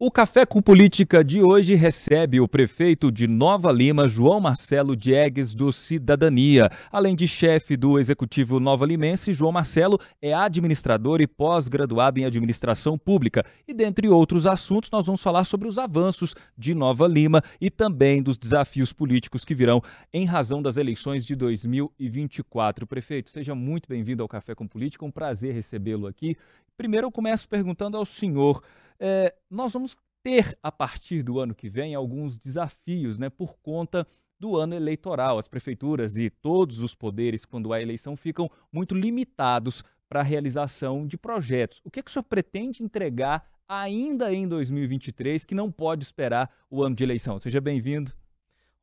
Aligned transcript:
O 0.00 0.12
Café 0.12 0.46
com 0.46 0.62
Política 0.62 1.24
de 1.24 1.42
hoje 1.42 1.74
recebe 1.74 2.40
o 2.40 2.46
prefeito 2.46 3.10
de 3.10 3.26
Nova 3.26 3.72
Lima, 3.72 4.06
João 4.06 4.38
Marcelo 4.38 4.94
Diegues, 4.94 5.56
do 5.56 5.72
Cidadania. 5.72 6.70
Além 6.92 7.16
de 7.16 7.26
chefe 7.26 7.76
do 7.76 7.98
Executivo 7.98 8.60
Nova 8.60 8.86
Limense, 8.86 9.32
João 9.32 9.50
Marcelo 9.50 9.98
é 10.22 10.32
administrador 10.32 11.20
e 11.20 11.26
pós-graduado 11.26 12.20
em 12.20 12.24
administração 12.24 12.96
pública. 12.96 13.44
E 13.66 13.74
dentre 13.74 14.08
outros 14.08 14.46
assuntos, 14.46 14.88
nós 14.88 15.04
vamos 15.04 15.20
falar 15.20 15.42
sobre 15.42 15.66
os 15.66 15.78
avanços 15.78 16.32
de 16.56 16.76
Nova 16.76 17.08
Lima 17.08 17.42
e 17.60 17.68
também 17.68 18.22
dos 18.22 18.38
desafios 18.38 18.92
políticos 18.92 19.44
que 19.44 19.52
virão 19.52 19.82
em 20.12 20.24
razão 20.24 20.62
das 20.62 20.76
eleições 20.76 21.26
de 21.26 21.34
2024. 21.34 22.86
Prefeito, 22.86 23.30
seja 23.30 23.52
muito 23.52 23.88
bem-vindo 23.88 24.22
ao 24.22 24.28
Café 24.28 24.54
com 24.54 24.64
Política, 24.64 25.04
um 25.04 25.10
prazer 25.10 25.52
recebê-lo 25.52 26.06
aqui. 26.06 26.36
Primeiro 26.76 27.08
eu 27.08 27.10
começo 27.10 27.48
perguntando 27.48 27.96
ao 27.96 28.04
senhor 28.04 28.62
é, 28.98 29.34
nós 29.50 29.72
vamos 29.72 29.96
ter, 30.22 30.58
a 30.62 30.70
partir 30.70 31.22
do 31.22 31.38
ano 31.38 31.54
que 31.54 31.68
vem, 31.68 31.94
alguns 31.94 32.38
desafios 32.38 33.18
né, 33.18 33.30
por 33.30 33.56
conta 33.58 34.06
do 34.38 34.56
ano 34.56 34.74
eleitoral. 34.74 35.38
As 35.38 35.48
prefeituras 35.48 36.16
e 36.16 36.30
todos 36.30 36.80
os 36.80 36.94
poderes, 36.94 37.44
quando 37.44 37.72
há 37.72 37.80
eleição, 37.80 38.16
ficam 38.16 38.50
muito 38.72 38.94
limitados 38.94 39.82
para 40.08 40.20
a 40.20 40.24
realização 40.24 41.06
de 41.06 41.18
projetos. 41.18 41.80
O 41.84 41.90
que, 41.90 42.00
é 42.00 42.02
que 42.02 42.10
o 42.10 42.12
senhor 42.12 42.24
pretende 42.24 42.82
entregar 42.82 43.44
ainda 43.68 44.32
em 44.32 44.48
2023 44.48 45.44
que 45.44 45.54
não 45.54 45.70
pode 45.70 46.04
esperar 46.04 46.50
o 46.70 46.82
ano 46.82 46.96
de 46.96 47.04
eleição? 47.04 47.38
Seja 47.38 47.60
bem-vindo. 47.60 48.12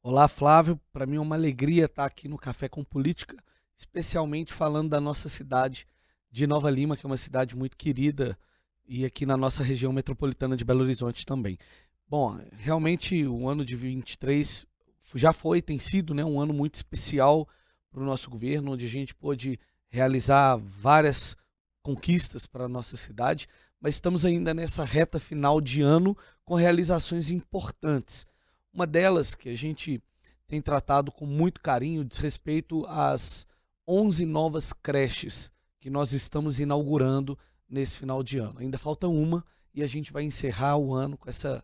Olá, 0.03 0.27
Flávio. 0.27 0.79
Para 0.93 1.05
mim 1.07 1.15
é 1.15 1.19
uma 1.19 1.35
alegria 1.35 1.85
estar 1.85 2.05
aqui 2.05 2.27
no 2.27 2.37
Café 2.37 2.69
com 2.69 2.83
Política, 2.83 3.37
especialmente 3.75 4.53
falando 4.53 4.89
da 4.89 5.01
nossa 5.01 5.27
cidade 5.27 5.87
de 6.29 6.45
Nova 6.45 6.69
Lima, 6.69 6.95
que 6.95 7.05
é 7.05 7.09
uma 7.09 7.17
cidade 7.17 7.55
muito 7.55 7.75
querida 7.75 8.37
e 8.87 9.05
aqui 9.05 9.25
na 9.25 9.35
nossa 9.35 9.63
região 9.63 9.91
metropolitana 9.91 10.55
de 10.55 10.65
Belo 10.65 10.81
Horizonte 10.81 11.25
também. 11.25 11.57
Bom, 12.07 12.39
realmente 12.57 13.25
o 13.25 13.49
ano 13.49 13.65
de 13.65 13.75
23 13.75 14.65
já 15.15 15.33
foi, 15.33 15.61
tem 15.61 15.79
sido 15.79 16.13
né, 16.13 16.23
um 16.23 16.39
ano 16.39 16.53
muito 16.53 16.75
especial 16.75 17.47
para 17.89 18.01
o 18.01 18.05
nosso 18.05 18.29
governo, 18.29 18.73
onde 18.73 18.85
a 18.85 18.89
gente 18.89 19.15
pôde 19.15 19.59
realizar 19.89 20.57
várias 20.57 21.35
conquistas 21.81 22.45
para 22.45 22.65
a 22.65 22.69
nossa 22.69 22.97
cidade, 22.97 23.47
mas 23.79 23.95
estamos 23.95 24.25
ainda 24.25 24.53
nessa 24.53 24.83
reta 24.83 25.19
final 25.19 25.61
de 25.61 25.81
ano 25.81 26.17
com 26.43 26.55
realizações 26.55 27.29
importantes. 27.29 28.25
Uma 28.73 28.85
delas 28.85 29.35
que 29.35 29.49
a 29.49 29.55
gente 29.55 30.01
tem 30.47 30.61
tratado 30.61 31.11
com 31.11 31.25
muito 31.25 31.61
carinho 31.61 32.03
diz 32.03 32.17
respeito 32.17 32.85
às 32.87 33.47
11 33.87 34.25
novas 34.25 34.73
creches 34.73 35.51
que 35.79 35.89
nós 35.89 36.13
estamos 36.13 36.59
inaugurando 36.59 37.37
nesse 37.69 37.97
final 37.97 38.23
de 38.23 38.37
ano. 38.37 38.59
Ainda 38.59 38.77
falta 38.77 39.07
uma 39.07 39.43
e 39.73 39.83
a 39.83 39.87
gente 39.87 40.11
vai 40.11 40.23
encerrar 40.23 40.77
o 40.77 40.93
ano 40.93 41.17
com 41.17 41.29
essa 41.29 41.63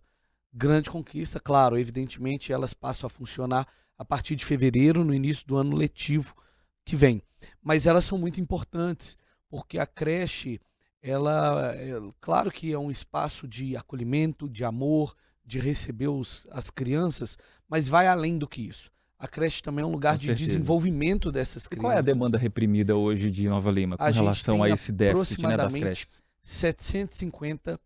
grande 0.53 0.89
conquista. 0.89 1.39
Claro, 1.39 1.77
evidentemente 1.77 2.51
elas 2.51 2.73
passam 2.73 3.07
a 3.07 3.09
funcionar 3.09 3.67
a 3.97 4.03
partir 4.03 4.35
de 4.35 4.45
fevereiro, 4.45 5.05
no 5.05 5.13
início 5.13 5.45
do 5.47 5.57
ano 5.57 5.75
letivo 5.75 6.35
que 6.83 6.95
vem. 6.95 7.21
Mas 7.61 7.85
elas 7.85 8.05
são 8.05 8.17
muito 8.17 8.41
importantes, 8.41 9.17
porque 9.47 9.77
a 9.77 9.85
creche, 9.85 10.59
ela, 11.01 11.73
é, 11.75 11.93
claro 12.19 12.51
que 12.51 12.73
é 12.73 12.79
um 12.79 12.91
espaço 12.91 13.47
de 13.47 13.77
acolhimento, 13.77 14.49
de 14.49 14.65
amor, 14.65 15.15
de 15.45 15.59
receber 15.59 16.07
os, 16.07 16.47
as 16.51 16.69
crianças, 16.69 17.37
mas 17.67 17.87
vai 17.87 18.07
além 18.07 18.37
do 18.37 18.47
que 18.47 18.61
isso. 18.61 18.91
A 19.21 19.27
creche 19.27 19.61
também 19.61 19.83
é 19.83 19.85
um 19.85 19.91
lugar 19.91 20.13
com 20.13 20.21
de 20.21 20.25
certeza. 20.25 20.47
desenvolvimento 20.47 21.31
dessas 21.31 21.67
crianças. 21.67 21.83
qual 21.83 21.93
é 21.93 21.99
a 21.99 22.01
demanda 22.01 22.39
reprimida 22.39 22.95
hoje 22.95 23.29
de 23.29 23.47
Nova 23.47 23.69
Lima 23.69 23.95
com 23.95 24.03
a 24.03 24.09
relação 24.09 24.63
a 24.63 24.69
esse 24.69 24.91
déficit 24.91 25.43
né, 25.43 25.55
das 25.55 25.75
creches? 25.75 26.23
750 26.41 27.79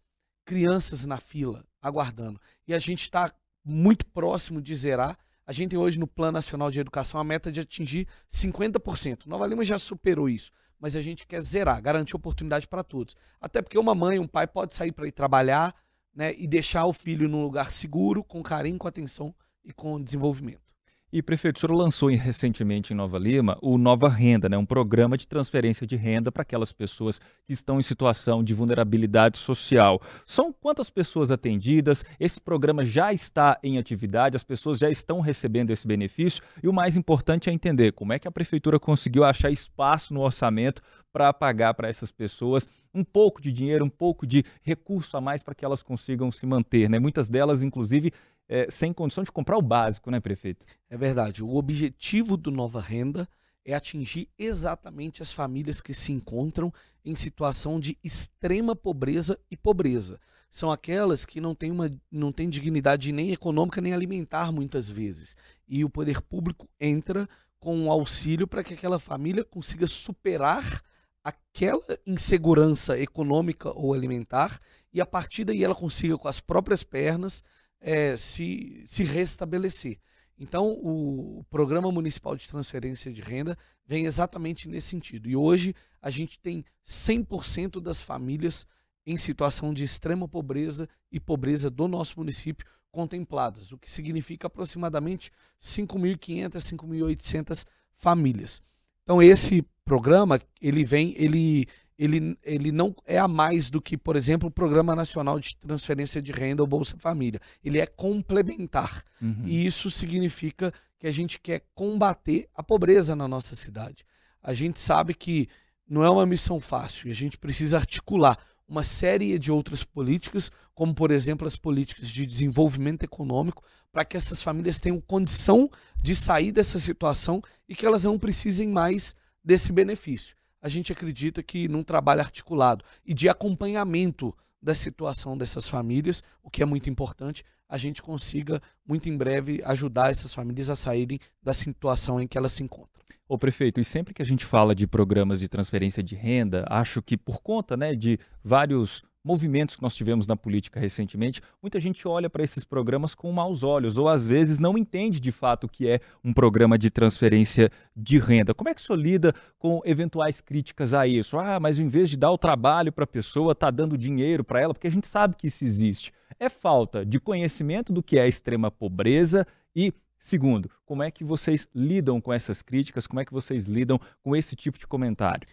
crianças 0.46 1.04
na 1.04 1.18
fila, 1.18 1.66
aguardando. 1.82 2.40
E 2.66 2.74
a 2.74 2.80
gente 2.80 3.02
está 3.02 3.34
muito 3.66 4.06
próximo 4.06 4.62
de 4.62 4.74
zerar. 4.74 5.20
A 5.46 5.52
gente 5.52 5.72
tem 5.72 5.80
hoje 5.80 6.00
no 6.00 6.08
Plano 6.08 6.32
Nacional 6.32 6.72
de 6.72 6.80
Educação 6.80 7.20
a 7.20 7.24
meta 7.24 7.52
de 7.52 7.60
atingir 7.60 8.08
50%. 8.32 9.26
Nova 9.26 9.46
Lima 9.46 9.66
já 9.66 9.78
superou 9.78 10.30
isso, 10.30 10.54
mas 10.80 10.96
a 10.96 11.02
gente 11.02 11.28
quer 11.28 11.42
zerar, 11.42 11.82
garantir 11.82 12.16
oportunidade 12.16 12.66
para 12.66 12.82
todos. 12.82 13.14
Até 13.42 13.62
porque 13.62 13.78
uma 13.78 13.94
mãe, 13.94 14.20
um 14.20 14.28
pai 14.28 14.48
pode 14.48 14.74
sair 14.74 14.94
para 14.94 15.06
ir 15.06 15.12
trabalhar 15.12 15.76
né, 16.16 16.34
e 16.38 16.48
deixar 16.48 16.86
o 16.86 16.94
filho 16.94 17.28
num 17.28 17.44
lugar 17.44 17.74
seguro, 17.74 18.24
com 18.24 18.42
carinho, 18.42 18.78
com 18.78 18.88
atenção 18.88 19.36
e 19.66 19.74
com 19.74 20.02
desenvolvimento. 20.02 20.65
E, 21.14 21.24
senhor 21.38 21.72
lançou 21.72 22.10
recentemente 22.10 22.92
em 22.92 22.96
Nova 22.96 23.18
Lima 23.20 23.58
o 23.62 23.78
Nova 23.78 24.10
Renda, 24.10 24.50
né, 24.50 24.58
um 24.58 24.66
programa 24.66 25.16
de 25.16 25.28
transferência 25.28 25.86
de 25.86 25.96
renda 25.96 26.32
para 26.32 26.42
aquelas 26.42 26.74
pessoas 26.74 27.20
que 27.46 27.54
estão 27.54 27.80
em 27.80 27.84
situação 27.84 28.44
de 28.44 28.54
vulnerabilidade 28.54 29.38
social. 29.38 30.02
São 30.26 30.52
quantas 30.52 30.90
pessoas 30.90 31.32
atendidas? 31.32 32.04
Esse 32.20 32.42
programa 32.42 32.84
já 32.84 33.14
está 33.14 33.58
em 33.64 33.78
atividade, 33.78 34.36
as 34.36 34.44
pessoas 34.44 34.80
já 34.80 34.90
estão 34.90 35.22
recebendo 35.22 35.72
esse 35.72 35.88
benefício 35.88 36.44
e 36.62 36.68
o 36.68 36.74
mais 36.74 36.98
importante 36.98 37.50
é 37.50 37.54
entender 37.54 37.92
como 37.94 38.12
é 38.12 38.20
que 38.20 38.28
a 38.28 38.32
prefeitura 38.32 38.80
conseguiu 38.80 39.24
achar 39.24 39.52
espaço 39.52 40.14
no 40.14 40.22
orçamento 40.22 40.82
para 41.14 41.32
pagar 41.32 41.74
para 41.76 41.88
essas 41.88 42.12
pessoas 42.12 42.68
um 42.94 43.04
pouco 43.04 43.42
de 43.42 43.52
dinheiro, 43.52 43.86
um 43.86 43.90
pouco 43.90 44.28
de 44.28 44.44
recurso 44.62 45.16
a 45.16 45.22
mais 45.22 45.44
para 45.44 45.56
que 45.56 45.64
elas 45.64 45.82
consigam 45.84 46.32
se 46.32 46.46
manter. 46.46 46.90
Né? 46.90 47.00
Muitas 47.00 47.30
delas, 47.30 47.62
inclusive, 47.62 48.12
é, 48.48 48.68
sem 48.70 48.94
condição 48.94 49.24
de 49.24 49.32
comprar 49.32 49.58
o 49.58 49.62
básico, 49.62 50.12
né, 50.12 50.20
prefeito? 50.20 50.66
É 50.90 50.98
verdade. 50.98 51.44
O 51.44 51.56
objetivo 51.56 52.38
do 52.38 52.52
Nova 52.52 52.80
Renda 52.80 53.28
é 53.66 53.74
atingir 53.74 54.30
exatamente 54.38 55.24
as 55.24 55.32
famílias 55.32 55.82
que 55.82 55.94
se 55.94 56.12
encontram 56.12 56.72
em 57.04 57.16
situação 57.16 57.80
de 57.80 57.98
extrema 58.04 58.76
pobreza 58.76 59.40
e 59.50 59.58
pobreza. 59.58 60.20
São 60.50 60.72
aquelas 60.72 61.26
que 61.26 61.42
não 61.42 61.56
têm, 61.56 61.72
uma, 61.72 61.92
não 62.12 62.32
têm 62.32 62.50
dignidade 62.50 63.12
nem 63.12 63.32
econômica 63.32 63.82
nem 63.82 63.94
alimentar 63.94 64.52
muitas 64.52 64.90
vezes. 64.90 65.36
E 65.68 65.84
o 65.84 65.90
poder 65.90 66.22
público 66.22 66.70
entra 66.80 67.28
com 67.60 67.76
um 67.76 67.92
auxílio 67.92 68.48
para 68.48 68.64
que 68.64 68.76
aquela 68.76 69.00
família 69.00 69.44
consiga 69.44 69.88
superar 69.88 70.84
aquela 71.24 72.00
insegurança 72.06 73.00
econômica 73.00 73.72
ou 73.72 73.96
alimentar 73.96 74.60
e 74.94 75.02
a 75.02 75.06
partir 75.06 75.44
daí 75.44 75.64
ela 75.64 75.74
consiga 75.74 76.16
com 76.20 76.28
as 76.28 76.40
próprias 76.40 76.84
pernas 76.84 77.44
é, 77.86 78.18
se, 78.18 78.84
se 78.88 79.04
restabelecer. 79.04 80.00
Então, 80.40 80.72
o 80.72 81.46
Programa 81.52 81.92
Municipal 81.92 82.36
de 82.36 82.50
Transferência 82.50 83.14
de 83.14 83.22
Renda 83.22 83.56
vem 83.86 84.06
exatamente 84.06 84.68
nesse 84.68 84.88
sentido. 84.88 85.30
E 85.30 85.36
hoje 85.36 85.76
a 86.02 86.10
gente 86.10 86.40
tem 86.40 86.66
100% 86.84 87.80
das 87.80 88.02
famílias 88.02 88.66
em 89.06 89.18
situação 89.18 89.72
de 89.72 89.84
extrema 89.84 90.28
pobreza 90.28 90.90
e 91.12 91.20
pobreza 91.20 91.70
do 91.70 91.88
nosso 91.88 92.20
município 92.20 92.66
contempladas, 92.92 93.72
o 93.72 93.78
que 93.78 93.92
significa 93.92 94.48
aproximadamente 94.48 95.32
5.500, 95.62 96.54
5.800 96.54 97.66
famílias. 97.94 98.64
Então 99.04 99.22
esse 99.22 99.64
programa, 99.84 100.42
ele 100.60 100.84
vem, 100.84 101.14
ele 101.18 101.68
ele, 101.98 102.38
ele 102.44 102.72
não 102.72 102.94
é 103.06 103.18
a 103.18 103.28
mais 103.28 103.70
do 103.70 103.82
que, 103.82 103.98
por 103.98 104.16
exemplo, 104.16 104.50
o 104.50 104.52
Programa 104.52 104.96
Nacional 104.96 105.40
de 105.40 105.56
Transferência 105.58 106.22
de 106.22 106.32
Renda 106.32 106.62
ou 106.62 106.68
Bolsa 106.68 106.98
Família. 106.98 107.40
Ele 107.64 107.80
é 107.80 107.86
complementar. 107.86 109.04
Uhum. 109.22 109.44
E 109.46 109.66
isso 109.66 109.90
significa 109.90 110.74
que 111.00 111.08
a 111.08 111.12
gente 111.12 111.40
quer 111.40 111.64
combater 111.74 112.50
a 112.54 112.62
pobreza 112.62 113.16
na 113.16 113.28
nossa 113.28 113.56
cidade. 113.56 114.06
A 114.44 114.54
gente 114.54 114.80
sabe 114.80 115.14
que 115.14 115.48
não 115.88 116.04
é 116.04 116.10
uma 116.10 116.26
missão 116.26 116.60
fácil 116.60 117.08
e 117.08 117.12
a 117.12 117.16
gente 117.16 117.38
precisa 117.38 117.78
articular 117.78 118.38
uma 118.68 118.84
série 118.84 119.38
de 119.38 119.52
outras 119.52 119.84
políticas, 119.84 120.52
como, 120.74 120.94
por 120.94 121.12
exemplo, 121.12 121.48
as 121.48 121.56
políticas 121.56 122.10
de 122.10 122.26
desenvolvimento 122.26 123.04
econômico, 123.04 123.64
para 123.92 124.04
que 124.04 124.18
essas 124.18 124.42
famílias 124.42 124.80
tenham 124.80 125.00
condição 125.00 125.70
de 126.02 126.16
sair 126.16 126.52
dessa 126.52 126.80
situação 126.80 127.42
e 127.70 127.76
que 127.76 127.86
elas 127.86 128.04
não 128.04 128.20
precisem 128.20 128.68
mais 128.68 129.16
desse 129.44 129.72
benefício 129.72 130.36
a 130.66 130.68
gente 130.68 130.92
acredita 130.92 131.44
que 131.44 131.68
num 131.68 131.84
trabalho 131.84 132.22
articulado 132.22 132.84
e 133.06 133.14
de 133.14 133.30
acompanhamento 133.30 134.36
da 134.60 134.74
situação 134.74 135.38
dessas 135.38 135.70
famílias, 135.70 136.24
o 136.42 136.50
que 136.50 136.64
é 136.64 136.66
muito 136.66 136.90
importante, 136.90 137.44
a 137.70 137.78
gente 137.78 138.02
consiga 138.02 138.60
muito 138.84 139.08
em 139.08 139.16
breve 139.16 139.62
ajudar 139.64 140.10
essas 140.10 140.34
famílias 140.34 140.68
a 140.72 140.76
saírem 140.76 141.20
da 141.40 141.54
situação 141.54 142.20
em 142.20 142.28
que 142.28 142.36
elas 142.36 142.52
se 142.52 142.64
encontram. 142.64 143.04
Ô 143.30 143.38
prefeito, 143.38 143.80
e 143.80 143.86
sempre 143.86 144.12
que 144.12 144.24
a 144.24 144.26
gente 144.26 144.44
fala 144.44 144.74
de 144.74 144.88
programas 144.88 145.40
de 145.40 145.48
transferência 145.48 146.02
de 146.02 146.16
renda, 146.16 146.66
acho 146.68 147.00
que 147.00 147.16
por 147.16 147.44
conta 147.44 147.78
né, 147.78 147.94
de 147.94 148.18
vários 148.44 149.04
movimentos 149.26 149.76
que 149.76 149.82
nós 149.82 149.96
tivemos 149.96 150.28
na 150.28 150.38
política 150.38 150.80
recentemente, 150.80 151.42
muita 151.60 151.80
gente 151.80 152.08
olha 152.08 152.30
para 152.30 152.44
esses 152.44 152.64
programas 152.64 153.16
com 153.16 153.32
maus 153.32 153.64
olhos, 153.64 153.98
ou 153.98 154.08
às 154.08 154.28
vezes 154.28 154.60
não 154.60 154.78
entende 154.78 155.20
de 155.20 155.32
fato 155.32 155.64
o 155.64 155.68
que 155.68 155.88
é 155.88 156.00
um 156.24 156.32
programa 156.32 156.78
de 156.78 156.92
transferência 156.92 157.72
de 157.96 158.20
renda. 158.20 158.54
Como 158.54 158.70
é 158.70 158.74
que 158.76 158.82
o 158.82 158.84
senhor 158.84 159.00
lida 159.00 159.34
com 159.58 159.82
eventuais 159.84 160.42
críticas 160.42 160.94
a 160.94 161.08
isso? 161.08 161.40
Ah, 161.40 161.60
mas 161.60 161.80
em 161.80 161.88
vez 161.88 162.12
de 162.12 162.18
dar 162.18 162.32
o 162.32 162.38
trabalho 162.38 162.92
para 162.92 163.06
a 163.06 163.08
pessoa, 163.08 163.54
está 163.54 163.72
dando 163.72 163.98
dinheiro 163.98 164.44
para 164.44 164.62
ela, 164.62 164.74
porque 164.76 164.88
a 164.88 164.92
gente 164.92 165.08
sabe 165.08 165.36
que 165.36 165.48
isso 165.48 165.66
existe. 165.66 166.14
É 166.40 166.48
falta 166.48 167.04
de 167.04 167.20
conhecimento 167.20 167.92
do 167.92 168.04
que 168.04 168.20
é 168.20 168.28
extrema 168.28 168.70
pobreza 168.70 169.48
e 169.76 169.92
Segundo, 170.18 170.72
como 170.88 171.04
é 171.04 171.12
que 171.12 171.24
vocês 171.24 171.68
lidam 171.76 172.20
com 172.20 172.34
essas 172.34 172.64
críticas? 172.64 173.06
Como 173.06 173.20
é 173.20 173.26
que 173.26 173.34
vocês 173.34 173.68
lidam 173.68 174.00
com 174.24 174.36
esse 174.36 174.56
tipo 174.56 174.80
de 174.80 174.88
comentário? 174.88 175.48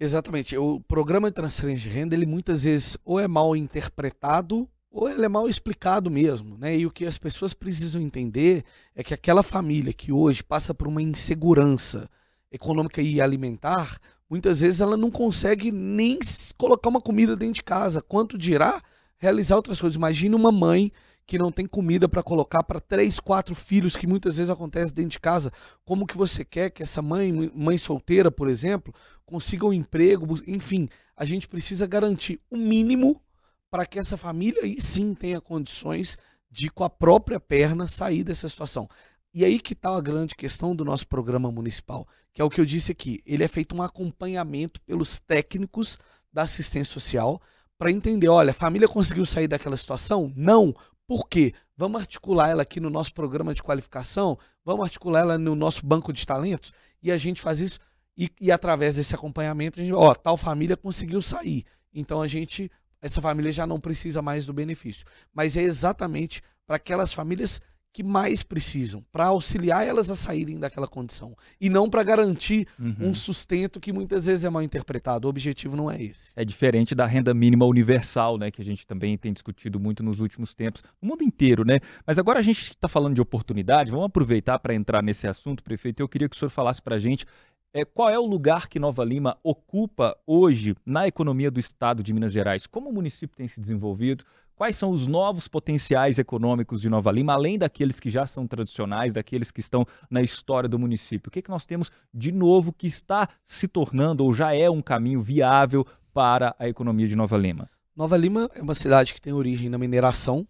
Exatamente. 0.00 0.56
O 0.56 0.80
programa 0.80 1.28
de 1.28 1.34
transferência 1.34 1.90
de 1.90 1.94
renda, 1.94 2.14
ele 2.14 2.24
muitas 2.24 2.64
vezes 2.64 2.96
ou 3.04 3.20
é 3.20 3.28
mal 3.28 3.54
interpretado 3.54 4.66
ou 4.90 5.08
ele 5.08 5.24
é 5.24 5.28
mal 5.28 5.46
explicado 5.46 6.10
mesmo, 6.10 6.56
né? 6.56 6.76
E 6.76 6.86
o 6.86 6.90
que 6.90 7.04
as 7.04 7.18
pessoas 7.18 7.52
precisam 7.52 8.00
entender 8.00 8.64
é 8.96 9.04
que 9.04 9.12
aquela 9.12 9.42
família 9.42 9.92
que 9.92 10.10
hoje 10.10 10.42
passa 10.42 10.72
por 10.72 10.88
uma 10.88 11.02
insegurança 11.02 12.08
econômica 12.50 13.00
e 13.02 13.20
alimentar, 13.20 13.98
muitas 14.28 14.62
vezes 14.62 14.80
ela 14.80 14.96
não 14.96 15.10
consegue 15.10 15.70
nem 15.70 16.18
colocar 16.56 16.88
uma 16.88 17.00
comida 17.00 17.36
dentro 17.36 17.54
de 17.54 17.62
casa, 17.62 18.02
quanto 18.02 18.38
dirá 18.38 18.82
realizar 19.18 19.56
outras 19.56 19.78
coisas. 19.80 19.96
Imagina 19.96 20.34
uma 20.34 20.50
mãe 20.50 20.90
que 21.30 21.38
não 21.38 21.52
tem 21.52 21.64
comida 21.64 22.08
para 22.08 22.24
colocar 22.24 22.64
para 22.64 22.80
três, 22.80 23.20
quatro 23.20 23.54
filhos, 23.54 23.94
que 23.94 24.04
muitas 24.04 24.36
vezes 24.36 24.50
acontece 24.50 24.92
dentro 24.92 25.12
de 25.12 25.20
casa. 25.20 25.52
Como 25.84 26.04
que 26.04 26.16
você 26.16 26.44
quer 26.44 26.70
que 26.70 26.82
essa 26.82 27.00
mãe, 27.00 27.30
mãe 27.54 27.78
solteira, 27.78 28.32
por 28.32 28.48
exemplo, 28.48 28.92
consiga 29.24 29.64
um 29.64 29.72
emprego? 29.72 30.26
Enfim, 30.44 30.88
a 31.16 31.24
gente 31.24 31.46
precisa 31.46 31.86
garantir 31.86 32.40
o 32.50 32.56
mínimo 32.56 33.22
para 33.70 33.86
que 33.86 33.96
essa 33.96 34.16
família 34.16 34.64
aí 34.64 34.80
sim 34.80 35.14
tenha 35.14 35.40
condições 35.40 36.18
de, 36.50 36.68
com 36.68 36.82
a 36.82 36.90
própria 36.90 37.38
perna, 37.38 37.86
sair 37.86 38.24
dessa 38.24 38.48
situação. 38.48 38.88
E 39.32 39.44
aí 39.44 39.60
que 39.60 39.74
está 39.74 39.96
a 39.96 40.00
grande 40.00 40.34
questão 40.34 40.74
do 40.74 40.84
nosso 40.84 41.06
programa 41.06 41.48
municipal, 41.52 42.08
que 42.34 42.42
é 42.42 42.44
o 42.44 42.50
que 42.50 42.60
eu 42.60 42.64
disse 42.64 42.90
aqui. 42.90 43.22
Ele 43.24 43.44
é 43.44 43.48
feito 43.48 43.72
um 43.76 43.84
acompanhamento 43.84 44.80
pelos 44.80 45.20
técnicos 45.20 45.96
da 46.32 46.42
assistência 46.42 46.92
social 46.92 47.40
para 47.78 47.92
entender, 47.92 48.28
olha, 48.28 48.50
a 48.50 48.52
família 48.52 48.88
conseguiu 48.88 49.24
sair 49.24 49.46
daquela 49.46 49.76
situação? 49.76 50.32
Não. 50.34 50.74
Por 51.10 51.28
quê? 51.28 51.54
Vamos 51.76 52.02
articular 52.02 52.50
ela 52.50 52.62
aqui 52.62 52.78
no 52.78 52.88
nosso 52.88 53.12
programa 53.12 53.52
de 53.52 53.60
qualificação, 53.60 54.38
vamos 54.64 54.84
articular 54.84 55.22
ela 55.22 55.36
no 55.36 55.56
nosso 55.56 55.84
banco 55.84 56.12
de 56.12 56.24
talentos 56.24 56.72
e 57.02 57.10
a 57.10 57.18
gente 57.18 57.40
faz 57.40 57.58
isso 57.58 57.80
e, 58.16 58.30
e 58.40 58.52
através 58.52 58.94
desse 58.94 59.12
acompanhamento, 59.12 59.80
a 59.80 59.82
gente, 59.82 59.92
ó, 59.92 60.14
tal 60.14 60.36
família 60.36 60.76
conseguiu 60.76 61.20
sair. 61.20 61.64
Então 61.92 62.22
a 62.22 62.28
gente, 62.28 62.70
essa 63.02 63.20
família 63.20 63.50
já 63.50 63.66
não 63.66 63.80
precisa 63.80 64.22
mais 64.22 64.46
do 64.46 64.52
benefício. 64.52 65.04
Mas 65.34 65.56
é 65.56 65.62
exatamente 65.62 66.42
para 66.64 66.76
aquelas 66.76 67.12
famílias 67.12 67.60
que 67.92 68.02
mais 68.02 68.42
precisam, 68.42 69.04
para 69.10 69.26
auxiliar 69.26 69.86
elas 69.86 70.10
a 70.10 70.14
saírem 70.14 70.58
daquela 70.58 70.86
condição 70.86 71.36
e 71.60 71.68
não 71.68 71.90
para 71.90 72.02
garantir 72.02 72.66
uhum. 72.78 73.08
um 73.08 73.14
sustento 73.14 73.80
que 73.80 73.92
muitas 73.92 74.26
vezes 74.26 74.44
é 74.44 74.50
mal 74.50 74.62
interpretado. 74.62 75.26
O 75.26 75.30
objetivo 75.30 75.76
não 75.76 75.90
é 75.90 76.00
esse. 76.00 76.30
É 76.36 76.44
diferente 76.44 76.94
da 76.94 77.04
renda 77.04 77.34
mínima 77.34 77.64
universal, 77.64 78.38
né, 78.38 78.50
que 78.50 78.62
a 78.62 78.64
gente 78.64 78.86
também 78.86 79.18
tem 79.18 79.32
discutido 79.32 79.80
muito 79.80 80.02
nos 80.02 80.20
últimos 80.20 80.54
tempos, 80.54 80.82
no 81.02 81.08
mundo 81.08 81.24
inteiro, 81.24 81.64
né? 81.64 81.80
Mas 82.06 82.18
agora 82.18 82.38
a 82.38 82.42
gente 82.42 82.60
está 82.70 82.86
falando 82.86 83.14
de 83.14 83.20
oportunidade, 83.20 83.90
vamos 83.90 84.06
aproveitar 84.06 84.58
para 84.58 84.74
entrar 84.74 85.02
nesse 85.02 85.26
assunto, 85.26 85.62
prefeito. 85.62 86.00
Eu 86.00 86.08
queria 86.08 86.28
que 86.28 86.36
o 86.36 86.38
senhor 86.38 86.50
falasse 86.50 86.80
para 86.80 86.94
a 86.94 86.98
gente 86.98 87.26
é, 87.72 87.84
qual 87.84 88.10
é 88.10 88.18
o 88.18 88.26
lugar 88.26 88.68
que 88.68 88.80
Nova 88.80 89.04
Lima 89.04 89.38
ocupa 89.44 90.16
hoje 90.26 90.74
na 90.84 91.06
economia 91.06 91.50
do 91.50 91.60
estado 91.60 92.02
de 92.02 92.12
Minas 92.12 92.32
Gerais? 92.32 92.66
Como 92.66 92.90
o 92.90 92.92
município 92.92 93.36
tem 93.36 93.46
se 93.46 93.60
desenvolvido? 93.60 94.24
Quais 94.60 94.76
são 94.76 94.90
os 94.90 95.06
novos 95.06 95.48
potenciais 95.48 96.18
econômicos 96.18 96.82
de 96.82 96.90
Nova 96.90 97.10
Lima, 97.10 97.32
além 97.32 97.56
daqueles 97.56 97.98
que 97.98 98.10
já 98.10 98.26
são 98.26 98.46
tradicionais, 98.46 99.14
daqueles 99.14 99.50
que 99.50 99.58
estão 99.58 99.86
na 100.10 100.20
história 100.20 100.68
do 100.68 100.78
município? 100.78 101.28
O 101.28 101.30
que, 101.30 101.38
é 101.38 101.42
que 101.42 101.48
nós 101.48 101.64
temos 101.64 101.90
de 102.12 102.30
novo 102.30 102.70
que 102.70 102.86
está 102.86 103.26
se 103.42 103.66
tornando 103.66 104.22
ou 104.22 104.34
já 104.34 104.54
é 104.54 104.68
um 104.68 104.82
caminho 104.82 105.22
viável 105.22 105.86
para 106.12 106.54
a 106.58 106.68
economia 106.68 107.08
de 107.08 107.16
Nova 107.16 107.38
Lima? 107.38 107.70
Nova 107.96 108.18
Lima 108.18 108.50
é 108.54 108.60
uma 108.60 108.74
cidade 108.74 109.14
que 109.14 109.20
tem 109.22 109.32
origem 109.32 109.70
na 109.70 109.78
mineração 109.78 110.46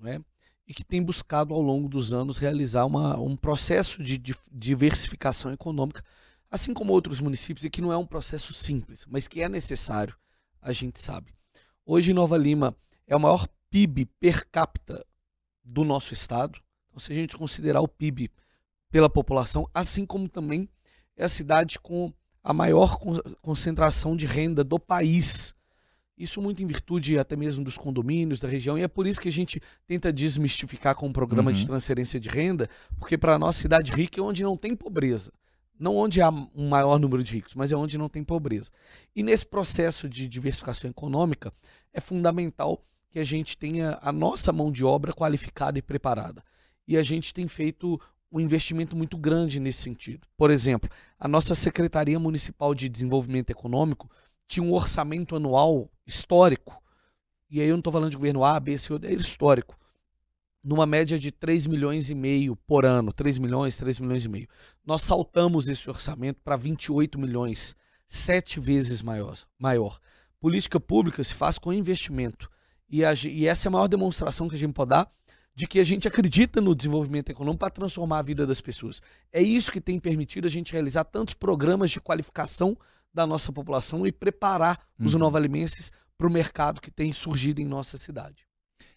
né, 0.00 0.20
e 0.66 0.74
que 0.74 0.82
tem 0.82 1.00
buscado 1.00 1.54
ao 1.54 1.62
longo 1.62 1.88
dos 1.88 2.12
anos 2.12 2.38
realizar 2.38 2.84
uma, 2.84 3.16
um 3.16 3.36
processo 3.36 4.02
de 4.02 4.20
diversificação 4.50 5.52
econômica, 5.52 6.02
assim 6.50 6.74
como 6.74 6.92
outros 6.92 7.20
municípios, 7.20 7.64
e 7.64 7.70
que 7.70 7.80
não 7.80 7.92
é 7.92 7.96
um 7.96 8.06
processo 8.06 8.52
simples, 8.52 9.06
mas 9.08 9.28
que 9.28 9.40
é 9.40 9.48
necessário, 9.48 10.16
a 10.60 10.72
gente 10.72 10.98
sabe. 10.98 11.32
Hoje, 11.86 12.12
Nova 12.12 12.36
Lima 12.36 12.76
é 13.12 13.16
o 13.16 13.20
maior 13.20 13.46
PIB 13.70 14.06
per 14.18 14.48
capita 14.50 15.04
do 15.62 15.84
nosso 15.84 16.14
estado. 16.14 16.58
Então, 16.88 16.98
se 16.98 17.12
a 17.12 17.14
gente 17.14 17.36
considerar 17.36 17.82
o 17.82 17.88
PIB 17.88 18.30
pela 18.90 19.08
população, 19.08 19.68
assim 19.74 20.06
como 20.06 20.28
também 20.28 20.68
é 21.16 21.24
a 21.24 21.28
cidade 21.28 21.78
com 21.78 22.12
a 22.42 22.52
maior 22.54 22.98
concentração 23.42 24.16
de 24.16 24.26
renda 24.26 24.64
do 24.64 24.78
país. 24.78 25.54
Isso 26.16 26.40
muito 26.40 26.62
em 26.62 26.66
virtude 26.66 27.18
até 27.18 27.36
mesmo 27.36 27.62
dos 27.62 27.76
condomínios 27.76 28.40
da 28.40 28.48
região, 28.48 28.78
e 28.78 28.82
é 28.82 28.88
por 28.88 29.06
isso 29.06 29.20
que 29.20 29.28
a 29.28 29.32
gente 29.32 29.60
tenta 29.86 30.12
desmistificar 30.12 30.94
com 30.94 31.08
o 31.08 31.12
programa 31.12 31.50
uhum. 31.50 31.56
de 31.56 31.66
transferência 31.66 32.18
de 32.18 32.28
renda, 32.28 32.68
porque 32.98 33.18
para 33.18 33.34
a 33.34 33.38
nossa 33.38 33.60
cidade 33.60 33.92
rica 33.92 34.20
é 34.20 34.22
onde 34.22 34.42
não 34.42 34.56
tem 34.56 34.74
pobreza. 34.74 35.32
Não 35.78 35.96
onde 35.96 36.20
há 36.20 36.30
um 36.30 36.68
maior 36.68 36.98
número 36.98 37.22
de 37.22 37.34
ricos, 37.34 37.54
mas 37.54 37.72
é 37.72 37.76
onde 37.76 37.98
não 37.98 38.08
tem 38.08 38.22
pobreza. 38.22 38.70
E 39.14 39.22
nesse 39.22 39.44
processo 39.44 40.08
de 40.08 40.28
diversificação 40.28 40.88
econômica, 40.90 41.52
é 41.92 42.00
fundamental 42.00 42.84
que 43.12 43.18
a 43.18 43.24
gente 43.24 43.58
tenha 43.58 43.98
a 44.00 44.10
nossa 44.10 44.50
mão 44.52 44.72
de 44.72 44.82
obra 44.84 45.12
qualificada 45.12 45.78
e 45.78 45.82
preparada. 45.82 46.42
E 46.88 46.96
a 46.96 47.02
gente 47.02 47.34
tem 47.34 47.46
feito 47.46 48.00
um 48.32 48.40
investimento 48.40 48.96
muito 48.96 49.18
grande 49.18 49.60
nesse 49.60 49.82
sentido. 49.82 50.26
Por 50.34 50.50
exemplo, 50.50 50.88
a 51.20 51.28
nossa 51.28 51.54
Secretaria 51.54 52.18
Municipal 52.18 52.74
de 52.74 52.88
Desenvolvimento 52.88 53.50
Econômico 53.50 54.10
tinha 54.48 54.64
um 54.64 54.72
orçamento 54.72 55.36
anual 55.36 55.90
histórico. 56.06 56.82
E 57.50 57.60
aí 57.60 57.68
eu 57.68 57.74
não 57.74 57.80
estou 57.80 57.92
falando 57.92 58.10
de 58.10 58.16
governo 58.16 58.44
A, 58.44 58.58
B, 58.58 58.78
C, 58.78 58.94
é 59.02 59.12
histórico. 59.12 59.78
Numa 60.64 60.86
média 60.86 61.18
de 61.18 61.30
3 61.30 61.66
milhões 61.66 62.08
e 62.08 62.14
meio 62.14 62.56
por 62.56 62.86
ano, 62.86 63.12
3 63.12 63.36
milhões, 63.36 63.76
3 63.76 64.00
milhões 64.00 64.24
e 64.24 64.28
meio. 64.28 64.48
Nós 64.86 65.02
saltamos 65.02 65.68
esse 65.68 65.90
orçamento 65.90 66.40
para 66.42 66.56
28 66.56 67.18
milhões, 67.18 67.76
sete 68.08 68.58
vezes 68.58 69.02
maior, 69.02 69.36
maior. 69.58 69.98
Política 70.40 70.80
pública 70.80 71.22
se 71.22 71.34
faz 71.34 71.58
com 71.58 71.72
investimento. 71.72 72.50
E, 72.92 73.04
a, 73.04 73.14
e 73.24 73.46
essa 73.46 73.66
é 73.66 73.68
a 73.68 73.72
maior 73.72 73.88
demonstração 73.88 74.48
que 74.48 74.54
a 74.54 74.58
gente 74.58 74.74
pode 74.74 74.90
dar 74.90 75.10
de 75.54 75.66
que 75.66 75.78
a 75.78 75.84
gente 75.84 76.08
acredita 76.08 76.60
no 76.60 76.74
desenvolvimento 76.74 77.30
econômico 77.30 77.60
para 77.60 77.70
transformar 77.70 78.20
a 78.20 78.22
vida 78.22 78.46
das 78.46 78.60
pessoas. 78.60 79.02
É 79.30 79.42
isso 79.42 79.70
que 79.70 79.80
tem 79.80 79.98
permitido 79.98 80.46
a 80.46 80.50
gente 80.50 80.72
realizar 80.72 81.04
tantos 81.04 81.34
programas 81.34 81.90
de 81.90 82.00
qualificação 82.00 82.76
da 83.12 83.26
nossa 83.26 83.52
população 83.52 84.06
e 84.06 84.12
preparar 84.12 84.78
uhum. 84.98 85.06
os 85.06 85.14
novalimenses 85.14 85.92
para 86.16 86.26
o 86.26 86.30
mercado 86.30 86.80
que 86.80 86.90
tem 86.90 87.12
surgido 87.12 87.60
em 87.60 87.66
nossa 87.66 87.98
cidade. 87.98 88.46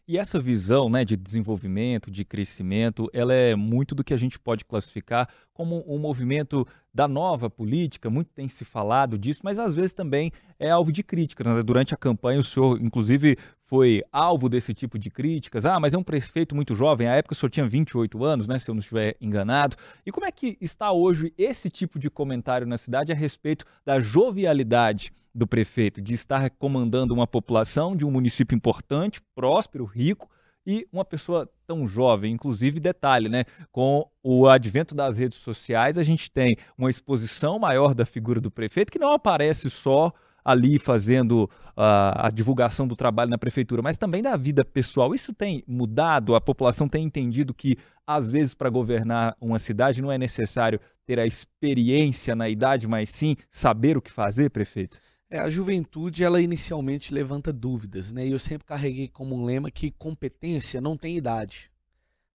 E 0.08 0.20
essa 0.20 0.40
visão 0.40 0.88
né, 0.88 1.04
de 1.04 1.18
desenvolvimento, 1.18 2.12
de 2.12 2.24
crescimento, 2.24 3.10
ela 3.12 3.34
é 3.34 3.56
muito 3.56 3.96
do 3.96 4.04
que 4.04 4.14
a 4.14 4.18
gente 4.18 4.38
pode 4.38 4.64
classificar 4.64 5.28
como 5.52 5.84
um 5.88 5.98
movimento 5.98 6.68
da 6.94 7.08
nova 7.08 7.50
política, 7.50 8.08
muito 8.08 8.30
tem 8.32 8.48
se 8.48 8.64
falado 8.64 9.18
disso, 9.18 9.42
mas 9.44 9.58
às 9.58 9.74
vezes 9.74 9.94
também 9.94 10.32
é 10.60 10.70
alvo 10.70 10.92
de 10.92 11.02
críticas. 11.02 11.48
Né? 11.48 11.64
Durante 11.64 11.96
a 11.96 11.98
campanha, 11.98 12.40
o 12.40 12.44
senhor, 12.44 12.80
inclusive, 12.80 13.36
foi 13.64 14.04
alvo 14.12 14.48
desse 14.48 14.76
tipo 14.76 15.00
de 15.00 15.10
críticas. 15.10 15.66
Ah, 15.66 15.80
mas 15.80 15.96
é 15.96 15.98
um 15.98 16.04
prefeito 16.04 16.56
muito 16.56 16.76
jovem, 16.76 17.08
à 17.08 17.16
época 17.16 17.34
o 17.34 17.36
senhor 17.36 17.50
tinha 17.50 17.68
28 17.68 18.24
anos, 18.24 18.48
né, 18.48 18.60
se 18.60 18.70
eu 18.70 18.76
não 18.76 18.82
estiver 18.82 19.18
enganado. 19.20 19.76
E 20.06 20.12
como 20.12 20.28
é 20.28 20.32
que 20.32 20.56
está 20.62 20.92
hoje 20.92 21.34
esse 21.36 21.68
tipo 21.68 21.98
de 21.98 22.12
comentário 22.12 22.68
na 22.68 22.78
cidade 22.78 23.12
a 23.12 23.16
respeito 23.16 23.66
da 23.84 24.00
jovialidade 24.00 25.12
do 25.36 25.46
prefeito, 25.46 26.02
de 26.02 26.14
estar 26.14 26.50
comandando 26.52 27.14
uma 27.14 27.28
população 27.28 27.94
de 27.94 28.06
um 28.06 28.12
município 28.12 28.56
importante, 28.56 29.20
próspero, 29.36 29.84
rico, 29.84 30.30
e 30.66 30.88
uma 30.92 31.06
pessoa 31.06 31.48
tão 31.68 31.86
jovem. 31.86 32.34
Inclusive, 32.34 32.80
detalhe, 32.80 33.30
né? 33.30 33.44
Com 33.72 34.10
o 34.24 34.48
advento 34.48 34.96
das 34.96 35.18
redes 35.18 35.38
sociais, 35.40 35.98
a 35.98 36.04
gente 36.04 36.32
tem 36.32 36.56
uma 36.78 36.90
exposição 36.90 37.60
maior 37.60 37.94
da 37.94 38.06
figura 38.06 38.40
do 38.40 38.50
prefeito, 38.50 38.92
que 38.92 38.98
não 38.98 39.12
aparece 39.12 39.70
só 39.70 40.12
ali 40.44 40.78
fazendo 40.78 41.50
uh, 41.76 42.14
a 42.16 42.30
divulgação 42.32 42.88
do 42.88 42.96
trabalho 42.96 43.32
na 43.32 43.38
prefeitura, 43.38 43.82
mas 43.82 43.98
também 43.98 44.22
da 44.22 44.38
vida 44.38 44.64
pessoal. 44.64 45.14
Isso 45.14 45.34
tem 45.34 45.64
mudado? 45.68 46.36
A 46.36 46.42
população 46.42 46.88
tem 46.88 47.04
entendido 47.04 47.54
que, 47.54 47.78
às 48.06 48.32
vezes, 48.32 48.54
para 48.54 48.70
governar 48.70 49.36
uma 49.42 49.58
cidade 49.58 50.02
não 50.02 50.12
é 50.12 50.18
necessário 50.18 50.80
ter 51.06 51.20
a 51.20 51.26
experiência 51.26 52.36
na 52.36 52.48
idade, 52.48 52.88
mas 52.88 53.10
sim 53.10 53.36
saber 53.52 53.98
o 53.98 54.02
que 54.02 54.12
fazer, 54.12 54.50
prefeito? 54.50 55.00
É, 55.36 55.40
a 55.40 55.50
juventude, 55.50 56.24
ela 56.24 56.42
inicialmente 56.42 57.14
levanta 57.14 57.52
dúvidas, 57.52 58.10
né? 58.10 58.26
E 58.26 58.32
eu 58.32 58.40
sempre 58.40 58.66
carreguei 58.66 59.10
como 59.10 59.36
um 59.36 59.44
lema 59.44 59.70
que 59.70 59.92
competência 59.92 60.80
não 60.80 60.96
tem 60.96 61.18
idade. 61.18 61.70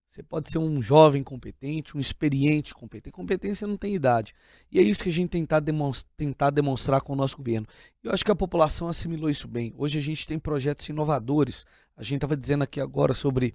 Você 0.07 0.23
pode 0.23 0.50
ser 0.50 0.59
um 0.59 0.83
jovem 0.83 1.25
competente, 1.25 1.97
um 1.97 2.00
experiente 2.00 2.75
competente. 2.75 3.14
Competência 3.14 3.66
não 3.66 3.78
tem 3.78 3.95
idade. 3.95 4.35
E 4.71 4.78
é 4.78 4.83
isso 4.83 5.02
que 5.02 5.09
a 5.09 5.12
gente 5.12 5.30
tentar 5.30 5.61
demonstrar, 5.61 6.12
tentar 6.14 6.50
demonstrar 6.50 7.00
com 7.00 7.14
o 7.14 7.16
nosso 7.16 7.38
governo. 7.38 7.66
Eu 8.04 8.12
acho 8.12 8.23
que 8.23 8.30
a 8.30 8.37
população 8.37 8.87
assimilou 8.87 9.30
isso 9.30 9.49
bem. 9.49 9.73
Hoje 9.78 9.99
a 9.99 10.02
gente 10.02 10.26
tem 10.26 10.38
projetos 10.38 10.87
inovadores. 10.87 11.64
A 11.97 12.02
gente 12.02 12.16
estava 12.16 12.37
dizendo 12.37 12.64
aqui 12.64 12.83
agora 12.83 13.14
sobre 13.14 13.54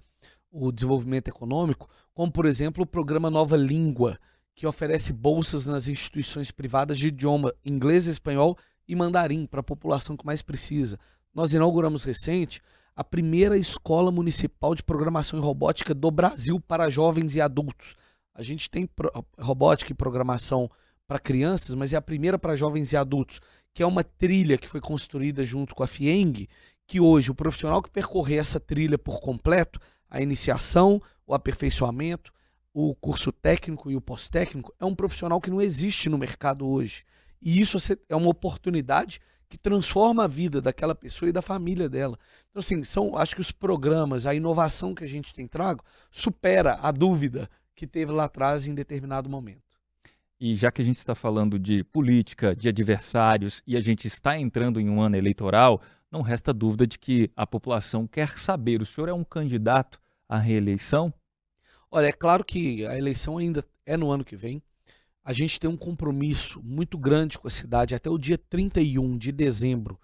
o 0.50 0.72
desenvolvimento 0.72 1.28
econômico, 1.28 1.88
como 2.12 2.32
por 2.32 2.46
exemplo 2.46 2.82
o 2.82 2.86
programa 2.86 3.30
Nova 3.30 3.56
Língua, 3.56 4.18
que 4.56 4.66
oferece 4.66 5.12
bolsas 5.12 5.66
nas 5.66 5.86
instituições 5.86 6.50
privadas 6.50 6.98
de 6.98 7.08
idioma 7.08 7.54
inglês 7.64 8.08
e 8.08 8.10
espanhol 8.10 8.58
e 8.88 8.94
mandarim 8.94 9.46
para 9.46 9.60
a 9.60 9.64
população 9.64 10.16
que 10.16 10.26
mais 10.26 10.42
precisa. 10.42 10.98
Nós 11.34 11.52
inauguramos 11.52 12.04
recente 12.04 12.60
a 12.94 13.04
primeira 13.04 13.58
escola 13.58 14.10
municipal 14.10 14.74
de 14.74 14.82
programação 14.82 15.38
e 15.38 15.42
robótica 15.42 15.94
do 15.94 16.10
Brasil 16.10 16.58
para 16.58 16.88
jovens 16.88 17.36
e 17.36 17.40
adultos. 17.40 17.94
A 18.34 18.42
gente 18.42 18.70
tem 18.70 18.88
robótica 19.38 19.92
e 19.92 19.94
programação 19.94 20.70
para 21.06 21.18
crianças, 21.18 21.74
mas 21.74 21.92
é 21.92 21.96
a 21.96 22.02
primeira 22.02 22.38
para 22.38 22.56
jovens 22.56 22.92
e 22.92 22.96
adultos, 22.96 23.40
que 23.72 23.82
é 23.82 23.86
uma 23.86 24.02
trilha 24.02 24.56
que 24.56 24.68
foi 24.68 24.80
construída 24.80 25.44
junto 25.44 25.74
com 25.74 25.82
a 25.82 25.86
FIENG, 25.86 26.48
que 26.86 27.00
hoje 27.00 27.30
o 27.30 27.34
profissional 27.34 27.82
que 27.82 27.90
percorrer 27.90 28.38
essa 28.38 28.58
trilha 28.58 28.96
por 28.96 29.20
completo, 29.20 29.78
a 30.08 30.20
iniciação, 30.20 31.00
o 31.26 31.34
aperfeiçoamento, 31.34 32.32
o 32.72 32.94
curso 32.94 33.32
técnico 33.32 33.90
e 33.90 33.96
o 33.96 34.00
pós-técnico, 34.00 34.74
é 34.78 34.84
um 34.84 34.94
profissional 34.94 35.40
que 35.40 35.50
não 35.50 35.60
existe 35.60 36.08
no 36.08 36.18
mercado 36.18 36.66
hoje. 36.66 37.04
E 37.40 37.60
isso 37.60 37.78
é 38.08 38.16
uma 38.16 38.30
oportunidade 38.30 39.20
que 39.48 39.56
transforma 39.56 40.24
a 40.24 40.28
vida 40.28 40.60
daquela 40.60 40.94
pessoa 40.94 41.28
e 41.28 41.32
da 41.32 41.42
família 41.42 41.88
dela. 41.88 42.18
Então, 42.50 42.60
assim, 42.60 42.82
são, 42.84 43.16
acho 43.16 43.34
que 43.34 43.40
os 43.40 43.52
programas, 43.52 44.26
a 44.26 44.34
inovação 44.34 44.94
que 44.94 45.04
a 45.04 45.08
gente 45.08 45.32
tem 45.32 45.46
trago, 45.46 45.84
supera 46.10 46.78
a 46.82 46.90
dúvida 46.90 47.48
que 47.74 47.86
teve 47.86 48.10
lá 48.10 48.24
atrás 48.24 48.66
em 48.66 48.74
determinado 48.74 49.28
momento. 49.28 49.62
E 50.38 50.54
já 50.54 50.70
que 50.70 50.82
a 50.82 50.84
gente 50.84 50.98
está 50.98 51.14
falando 51.14 51.58
de 51.58 51.82
política, 51.84 52.54
de 52.54 52.68
adversários 52.68 53.62
e 53.66 53.76
a 53.76 53.80
gente 53.80 54.06
está 54.06 54.38
entrando 54.38 54.80
em 54.80 54.88
um 54.88 55.00
ano 55.00 55.16
eleitoral, 55.16 55.80
não 56.10 56.20
resta 56.20 56.52
dúvida 56.52 56.86
de 56.86 56.98
que 56.98 57.30
a 57.34 57.46
população 57.46 58.06
quer 58.06 58.38
saber: 58.38 58.82
o 58.82 58.86
senhor 58.86 59.08
é 59.08 59.14
um 59.14 59.24
candidato 59.24 59.98
à 60.28 60.38
reeleição? 60.38 61.12
Olha, 61.90 62.08
é 62.08 62.12
claro 62.12 62.44
que 62.44 62.84
a 62.86 62.98
eleição 62.98 63.38
ainda 63.38 63.64
é 63.86 63.96
no 63.96 64.10
ano 64.10 64.24
que 64.24 64.36
vem. 64.36 64.62
A 65.26 65.32
gente 65.32 65.58
tem 65.58 65.68
um 65.68 65.76
compromisso 65.76 66.62
muito 66.62 66.96
grande 66.96 67.36
com 67.36 67.48
a 67.48 67.50
cidade 67.50 67.96
até 67.96 68.08
o 68.08 68.16
dia 68.16 68.38
31 68.38 69.18
de 69.18 69.32
dezembro 69.32 69.98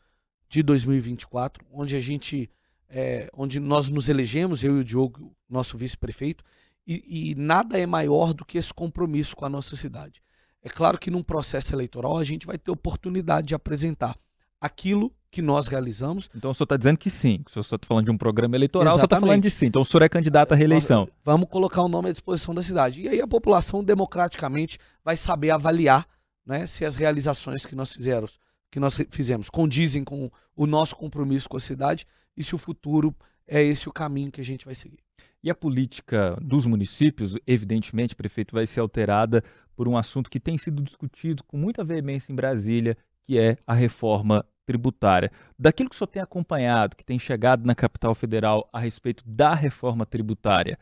de 0.48 0.64
2024, 0.64 1.64
onde 1.70 1.94
a 1.94 2.00
gente, 2.00 2.50
é, 2.88 3.30
onde 3.32 3.60
nós 3.60 3.88
nos 3.88 4.08
elegemos, 4.08 4.64
eu 4.64 4.78
e 4.78 4.80
o 4.80 4.84
Diogo, 4.84 5.32
nosso 5.48 5.78
vice-prefeito, 5.78 6.42
e, 6.84 7.30
e 7.30 7.34
nada 7.36 7.78
é 7.78 7.86
maior 7.86 8.34
do 8.34 8.44
que 8.44 8.58
esse 8.58 8.74
compromisso 8.74 9.36
com 9.36 9.44
a 9.44 9.48
nossa 9.48 9.76
cidade. 9.76 10.20
É 10.60 10.68
claro 10.68 10.98
que 10.98 11.08
num 11.08 11.22
processo 11.22 11.72
eleitoral 11.72 12.18
a 12.18 12.24
gente 12.24 12.44
vai 12.44 12.58
ter 12.58 12.72
oportunidade 12.72 13.46
de 13.46 13.54
apresentar 13.54 14.18
aquilo 14.62 15.12
que 15.28 15.42
nós 15.42 15.66
realizamos. 15.66 16.30
Então 16.36 16.50
o 16.50 16.54
senhor 16.54 16.66
está 16.66 16.76
dizendo 16.76 16.98
que 16.98 17.10
sim. 17.10 17.42
O 17.46 17.50
senhor 17.50 17.62
está 17.62 17.78
falando 17.84 18.04
de 18.04 18.10
um 18.10 18.18
programa 18.18 18.54
eleitoral, 18.54 18.94
Exatamente. 18.94 18.96
o 18.96 19.08
senhor 19.08 19.16
está 19.16 19.26
falando 19.26 19.42
de 19.42 19.50
sim. 19.50 19.66
Então 19.66 19.82
o 19.82 19.84
senhor 19.84 20.02
é 20.02 20.08
candidato 20.08 20.52
à 20.52 20.54
reeleição. 20.54 21.08
Vamos 21.24 21.48
colocar 21.48 21.82
o 21.82 21.88
nome 21.88 22.10
à 22.10 22.12
disposição 22.12 22.54
da 22.54 22.62
cidade. 22.62 23.00
E 23.00 23.08
aí 23.08 23.20
a 23.20 23.26
população 23.26 23.82
democraticamente 23.82 24.78
vai 25.04 25.16
saber 25.16 25.50
avaliar 25.50 26.06
né, 26.46 26.66
se 26.66 26.84
as 26.84 26.96
realizações 26.96 27.64
que 27.64 27.74
nós 27.74 27.92
fizemos, 27.92 28.38
que 28.70 28.78
nós 28.78 29.00
fizemos 29.08 29.48
condizem 29.48 30.04
com 30.04 30.30
o 30.54 30.66
nosso 30.66 30.94
compromisso 30.94 31.48
com 31.48 31.56
a 31.56 31.60
cidade 31.60 32.06
e 32.36 32.44
se 32.44 32.54
o 32.54 32.58
futuro 32.58 33.14
é 33.46 33.62
esse 33.62 33.88
o 33.88 33.92
caminho 33.92 34.30
que 34.30 34.40
a 34.40 34.44
gente 34.44 34.64
vai 34.64 34.74
seguir. 34.74 34.98
E 35.42 35.50
a 35.50 35.54
política 35.54 36.38
dos 36.40 36.66
municípios, 36.66 37.36
evidentemente, 37.46 38.14
prefeito, 38.14 38.54
vai 38.54 38.64
ser 38.66 38.80
alterada 38.80 39.42
por 39.74 39.88
um 39.88 39.96
assunto 39.96 40.30
que 40.30 40.38
tem 40.38 40.56
sido 40.56 40.82
discutido 40.82 41.42
com 41.44 41.56
muita 41.56 41.82
veemência 41.82 42.32
em 42.32 42.36
Brasília, 42.36 42.96
que 43.24 43.38
é 43.38 43.56
a 43.66 43.74
reforma 43.74 44.44
tributária. 44.72 45.30
Daquilo 45.58 45.90
que 45.90 45.94
o 45.94 45.98
senhor 45.98 46.08
tem 46.08 46.22
acompanhado, 46.22 46.96
que 46.96 47.04
tem 47.04 47.18
chegado 47.18 47.66
na 47.66 47.74
capital 47.74 48.14
federal 48.14 48.68
a 48.72 48.80
respeito 48.80 49.22
da 49.26 49.54
reforma 49.54 50.06
tributária, 50.06 50.78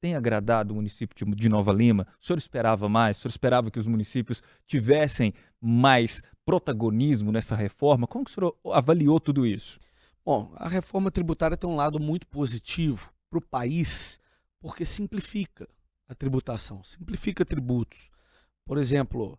tem 0.00 0.14
agradado 0.14 0.72
o 0.72 0.76
município 0.76 1.34
de 1.34 1.48
Nova 1.48 1.72
Lima? 1.72 2.06
O 2.20 2.24
senhor 2.24 2.38
esperava 2.38 2.88
mais? 2.88 3.18
O 3.18 3.20
senhor 3.22 3.30
esperava 3.30 3.70
que 3.70 3.78
os 3.78 3.86
municípios 3.86 4.42
tivessem 4.66 5.34
mais 5.60 6.22
protagonismo 6.44 7.30
nessa 7.30 7.54
reforma? 7.54 8.06
Como 8.06 8.24
o 8.26 8.30
senhor 8.30 8.56
avaliou 8.72 9.20
tudo 9.20 9.46
isso? 9.46 9.78
Bom, 10.24 10.52
a 10.56 10.68
reforma 10.68 11.10
tributária 11.10 11.56
tem 11.56 11.68
um 11.68 11.76
lado 11.76 12.00
muito 12.00 12.26
positivo 12.26 13.12
para 13.28 13.38
o 13.38 13.42
país, 13.42 14.18
porque 14.58 14.86
simplifica 14.86 15.68
a 16.08 16.14
tributação, 16.14 16.82
simplifica 16.82 17.44
tributos. 17.44 18.10
Por 18.64 18.78
exemplo, 18.78 19.38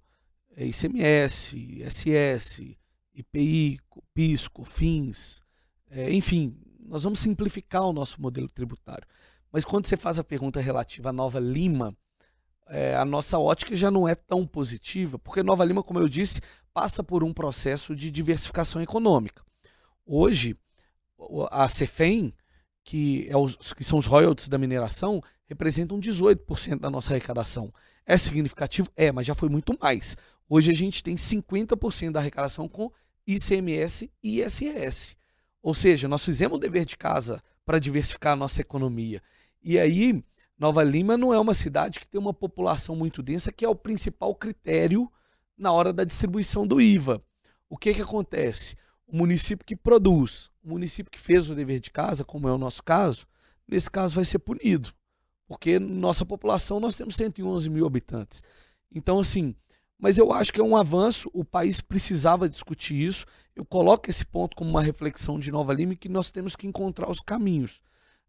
ICMS, 0.55 1.57
ISS, 1.57 2.77
IPI, 3.15 3.79
PIS, 4.13 4.47
COFINS, 4.47 5.41
é, 5.89 6.11
enfim, 6.11 6.57
nós 6.79 7.03
vamos 7.03 7.19
simplificar 7.19 7.83
o 7.83 7.93
nosso 7.93 8.21
modelo 8.21 8.47
tributário. 8.47 9.07
Mas 9.51 9.63
quando 9.63 9.87
você 9.87 9.95
faz 9.95 10.19
a 10.19 10.23
pergunta 10.23 10.59
relativa 10.59 11.09
à 11.09 11.13
Nova 11.13 11.39
Lima, 11.39 11.95
é, 12.67 12.95
a 12.95 13.05
nossa 13.05 13.39
ótica 13.39 13.75
já 13.75 13.89
não 13.89 14.07
é 14.07 14.15
tão 14.15 14.45
positiva, 14.45 15.17
porque 15.17 15.43
Nova 15.43 15.63
Lima, 15.63 15.83
como 15.83 15.99
eu 15.99 16.09
disse, 16.09 16.41
passa 16.73 17.03
por 17.03 17.23
um 17.23 17.33
processo 17.33 17.95
de 17.95 18.11
diversificação 18.11 18.81
econômica. 18.81 19.43
Hoje, 20.05 20.57
a 21.51 21.67
CEFEM, 21.69 22.33
que, 22.83 23.27
é 23.29 23.37
os, 23.37 23.73
que 23.73 23.83
são 23.83 23.97
os 23.97 24.05
royalties 24.05 24.49
da 24.49 24.57
mineração, 24.57 25.21
representam 25.47 25.99
18% 25.99 26.79
da 26.79 26.89
nossa 26.89 27.11
arrecadação. 27.11 27.73
É 28.05 28.17
significativo? 28.17 28.89
É, 28.95 29.11
mas 29.11 29.25
já 29.25 29.33
foi 29.33 29.49
muito 29.49 29.77
mais. 29.81 30.15
Hoje 30.47 30.71
a 30.71 30.75
gente 30.75 31.01
tem 31.01 31.15
50% 31.15 32.11
da 32.11 32.19
arrecadação 32.19 32.67
com 32.67 32.91
ICMS 33.27 34.11
e 34.23 34.41
ISS. 34.41 35.15
Ou 35.61 35.73
seja, 35.73 36.07
nós 36.07 36.23
fizemos 36.23 36.57
o 36.57 36.59
dever 36.59 36.85
de 36.85 36.95
casa 36.95 37.41
para 37.65 37.79
diversificar 37.79 38.33
a 38.33 38.35
nossa 38.35 38.61
economia. 38.61 39.21
E 39.61 39.79
aí, 39.79 40.23
Nova 40.57 40.83
Lima 40.83 41.17
não 41.17 41.33
é 41.33 41.39
uma 41.39 41.53
cidade 41.53 41.99
que 41.99 42.07
tem 42.07 42.21
uma 42.21 42.33
população 42.33 42.95
muito 42.95 43.23
densa, 43.23 43.51
que 43.51 43.65
é 43.65 43.69
o 43.69 43.75
principal 43.75 44.33
critério 44.35 45.11
na 45.57 45.71
hora 45.71 45.91
da 45.91 46.03
distribuição 46.03 46.67
do 46.67 46.79
IVA. 46.79 47.21
O 47.69 47.77
que, 47.77 47.93
que 47.93 48.01
acontece? 48.01 48.77
O 49.07 49.17
município 49.17 49.65
que 49.65 49.75
produz, 49.75 50.49
o 50.63 50.69
município 50.69 51.11
que 51.11 51.19
fez 51.19 51.49
o 51.49 51.55
dever 51.55 51.79
de 51.79 51.91
casa, 51.91 52.23
como 52.23 52.47
é 52.47 52.53
o 52.53 52.57
nosso 52.57 52.83
caso, 52.83 53.25
nesse 53.67 53.89
caso 53.89 54.15
vai 54.15 54.25
ser 54.25 54.39
punido. 54.39 54.93
Porque 55.47 55.79
nossa 55.79 56.25
população, 56.25 56.79
nós 56.79 56.95
temos 56.95 57.15
111 57.15 57.69
mil 57.69 57.85
habitantes. 57.85 58.41
Então, 58.91 59.19
assim, 59.19 59.55
mas 59.99 60.17
eu 60.17 60.31
acho 60.31 60.51
que 60.51 60.59
é 60.59 60.63
um 60.63 60.75
avanço, 60.75 61.29
o 61.33 61.43
país 61.43 61.81
precisava 61.81 62.49
discutir 62.49 62.95
isso. 62.95 63.25
Eu 63.55 63.65
coloco 63.65 64.09
esse 64.09 64.25
ponto 64.25 64.55
como 64.55 64.69
uma 64.69 64.81
reflexão 64.81 65.39
de 65.39 65.51
Nova 65.51 65.73
Lima 65.73 65.95
que 65.95 66.09
nós 66.09 66.31
temos 66.31 66.55
que 66.55 66.67
encontrar 66.67 67.09
os 67.09 67.21
caminhos. 67.21 67.81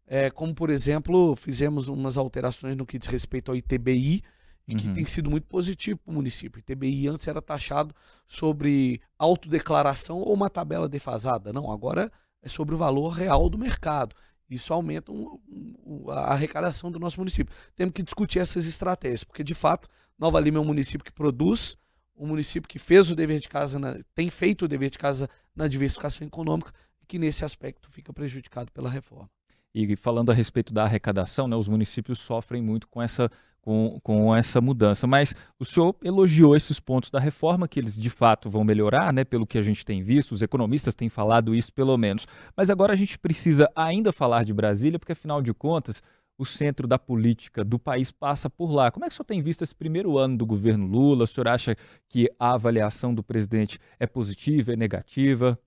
É, 0.05 0.31
como, 0.31 0.55
por 0.55 0.69
exemplo, 0.69 1.35
fizemos 1.35 1.89
umas 1.89 2.17
alterações 2.17 2.75
no 2.75 2.85
que 2.85 2.97
diz 2.97 3.07
respeito 3.09 3.51
ao 3.51 3.57
ITBI, 3.57 4.23
e 4.67 4.75
que 4.75 4.87
uhum. 4.87 4.93
tem 4.93 5.05
sido 5.05 5.29
muito 5.29 5.47
positivo 5.47 5.99
para 5.99 6.11
o 6.11 6.15
município. 6.15 6.57
O 6.57 6.59
ITBI 6.59 7.07
antes 7.07 7.25
era 7.27 7.41
taxado 7.41 7.95
sobre 8.27 8.99
autodeclaração 9.17 10.19
ou 10.19 10.33
uma 10.33 10.49
tabela 10.49 10.89
defasada. 10.89 11.53
Não, 11.53 11.71
agora 11.71 12.11
é 12.41 12.49
sobre 12.49 12.75
o 12.75 12.77
valor 12.77 13.09
real 13.09 13.49
do 13.49 13.57
mercado. 13.57 14.13
Isso 14.49 14.73
aumenta 14.73 15.11
um, 15.11 15.39
um, 15.85 16.09
a 16.09 16.33
arrecadação 16.33 16.91
do 16.91 16.99
nosso 16.99 17.19
município. 17.19 17.53
Temos 17.75 17.93
que 17.93 18.03
discutir 18.03 18.39
essas 18.39 18.65
estratégias, 18.65 19.23
porque 19.23 19.43
de 19.43 19.53
fato 19.53 19.89
Nova 20.17 20.39
Lima 20.39 20.57
é 20.57 20.61
um 20.61 20.65
município 20.65 21.03
que 21.03 21.11
produz, 21.11 21.77
um 22.15 22.27
município 22.27 22.67
que 22.67 22.79
fez 22.79 23.11
o 23.11 23.15
dever 23.15 23.39
de 23.39 23.49
casa, 23.49 23.77
na, 23.77 23.97
tem 24.15 24.29
feito 24.29 24.65
o 24.65 24.67
dever 24.67 24.89
de 24.89 24.97
casa 24.97 25.29
na 25.55 25.67
diversificação 25.67 26.25
econômica, 26.25 26.73
que 27.07 27.19
nesse 27.19 27.45
aspecto 27.45 27.89
fica 27.89 28.11
prejudicado 28.11 28.71
pela 28.71 28.89
reforma. 28.89 29.29
E 29.73 29.95
falando 29.95 30.31
a 30.31 30.33
respeito 30.33 30.73
da 30.73 30.83
arrecadação, 30.83 31.47
né, 31.47 31.55
os 31.55 31.67
municípios 31.67 32.19
sofrem 32.19 32.61
muito 32.61 32.87
com 32.87 33.01
essa, 33.01 33.29
com, 33.67 33.99
com 34.01 34.33
essa 34.33 34.61
mudança. 34.61 35.05
Mas 35.05 35.35
o 35.59 35.65
senhor 35.65 35.93
elogiou 36.01 36.55
esses 36.55 36.79
pontos 36.79 37.09
da 37.09 37.19
reforma, 37.19 37.67
que 37.67 37.77
eles 37.77 37.99
de 37.99 38.09
fato 38.09 38.49
vão 38.49 38.63
melhorar, 38.63 39.11
né, 39.11 39.25
pelo 39.25 39.45
que 39.45 39.57
a 39.57 39.61
gente 39.61 39.83
tem 39.85 40.01
visto, 40.01 40.31
os 40.31 40.41
economistas 40.41 40.95
têm 40.95 41.09
falado 41.09 41.53
isso 41.53 41.73
pelo 41.73 41.97
menos. 41.97 42.25
Mas 42.55 42.69
agora 42.69 42.93
a 42.93 42.95
gente 42.95 43.19
precisa 43.19 43.69
ainda 43.75 44.13
falar 44.13 44.45
de 44.45 44.53
Brasília, 44.53 44.97
porque 44.97 45.11
afinal 45.11 45.41
de 45.41 45.53
contas, 45.53 46.01
o 46.37 46.45
centro 46.45 46.87
da 46.87 46.97
política 46.97 47.61
do 47.61 47.77
país 47.77 48.09
passa 48.09 48.49
por 48.49 48.71
lá. 48.71 48.89
Como 48.89 49.03
é 49.03 49.09
que 49.09 49.13
o 49.13 49.17
senhor 49.17 49.25
tem 49.25 49.41
visto 49.41 49.65
esse 49.65 49.75
primeiro 49.75 50.17
ano 50.17 50.37
do 50.37 50.45
governo 50.45 50.87
Lula? 50.87 51.25
O 51.25 51.27
senhor 51.27 51.49
acha 51.49 51.75
que 52.07 52.29
a 52.39 52.53
avaliação 52.53 53.13
do 53.13 53.21
presidente 53.21 53.77
é 53.99 54.07
positiva, 54.07 54.71
é 54.71 54.77
negativa? 54.77 55.59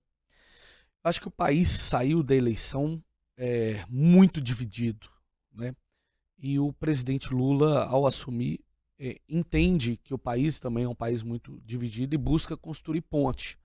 Acho 1.03 1.21
que 1.21 1.27
o 1.27 1.31
país 1.31 1.69
saiu 1.69 2.23
da 2.23 2.33
eleição 2.33 2.99
é, 3.37 3.85
muito 3.87 4.41
dividido, 4.41 5.07
né? 5.53 5.75
E 6.41 6.57
o 6.57 6.73
presidente 6.73 7.31
Lula, 7.31 7.85
ao 7.85 8.07
assumir, 8.07 8.59
é, 8.97 9.21
entende 9.29 9.95
que 10.03 10.11
o 10.11 10.17
país 10.17 10.59
também 10.59 10.85
é 10.85 10.89
um 10.89 10.95
país 10.95 11.21
muito 11.21 11.61
dividido 11.63 12.15
e 12.15 12.17
busca 12.17 12.57
construir 12.57 13.01
ponte. 13.01 13.59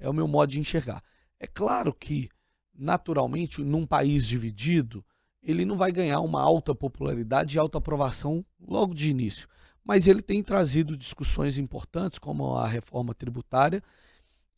É 0.00 0.08
o 0.08 0.14
meu 0.14 0.26
modo 0.26 0.50
de 0.50 0.58
enxergar. 0.58 1.02
É 1.38 1.46
claro 1.46 1.92
que, 1.92 2.30
naturalmente, 2.74 3.62
num 3.62 3.86
país 3.86 4.26
dividido, 4.26 5.04
ele 5.42 5.66
não 5.66 5.76
vai 5.76 5.92
ganhar 5.92 6.20
uma 6.20 6.40
alta 6.40 6.74
popularidade 6.74 7.56
e 7.56 7.58
alta 7.58 7.76
aprovação 7.76 8.42
logo 8.58 8.94
de 8.94 9.10
início. 9.10 9.46
Mas 9.84 10.06
ele 10.08 10.22
tem 10.22 10.42
trazido 10.42 10.96
discussões 10.96 11.58
importantes, 11.58 12.18
como 12.18 12.56
a 12.56 12.66
reforma 12.66 13.14
tributária, 13.14 13.82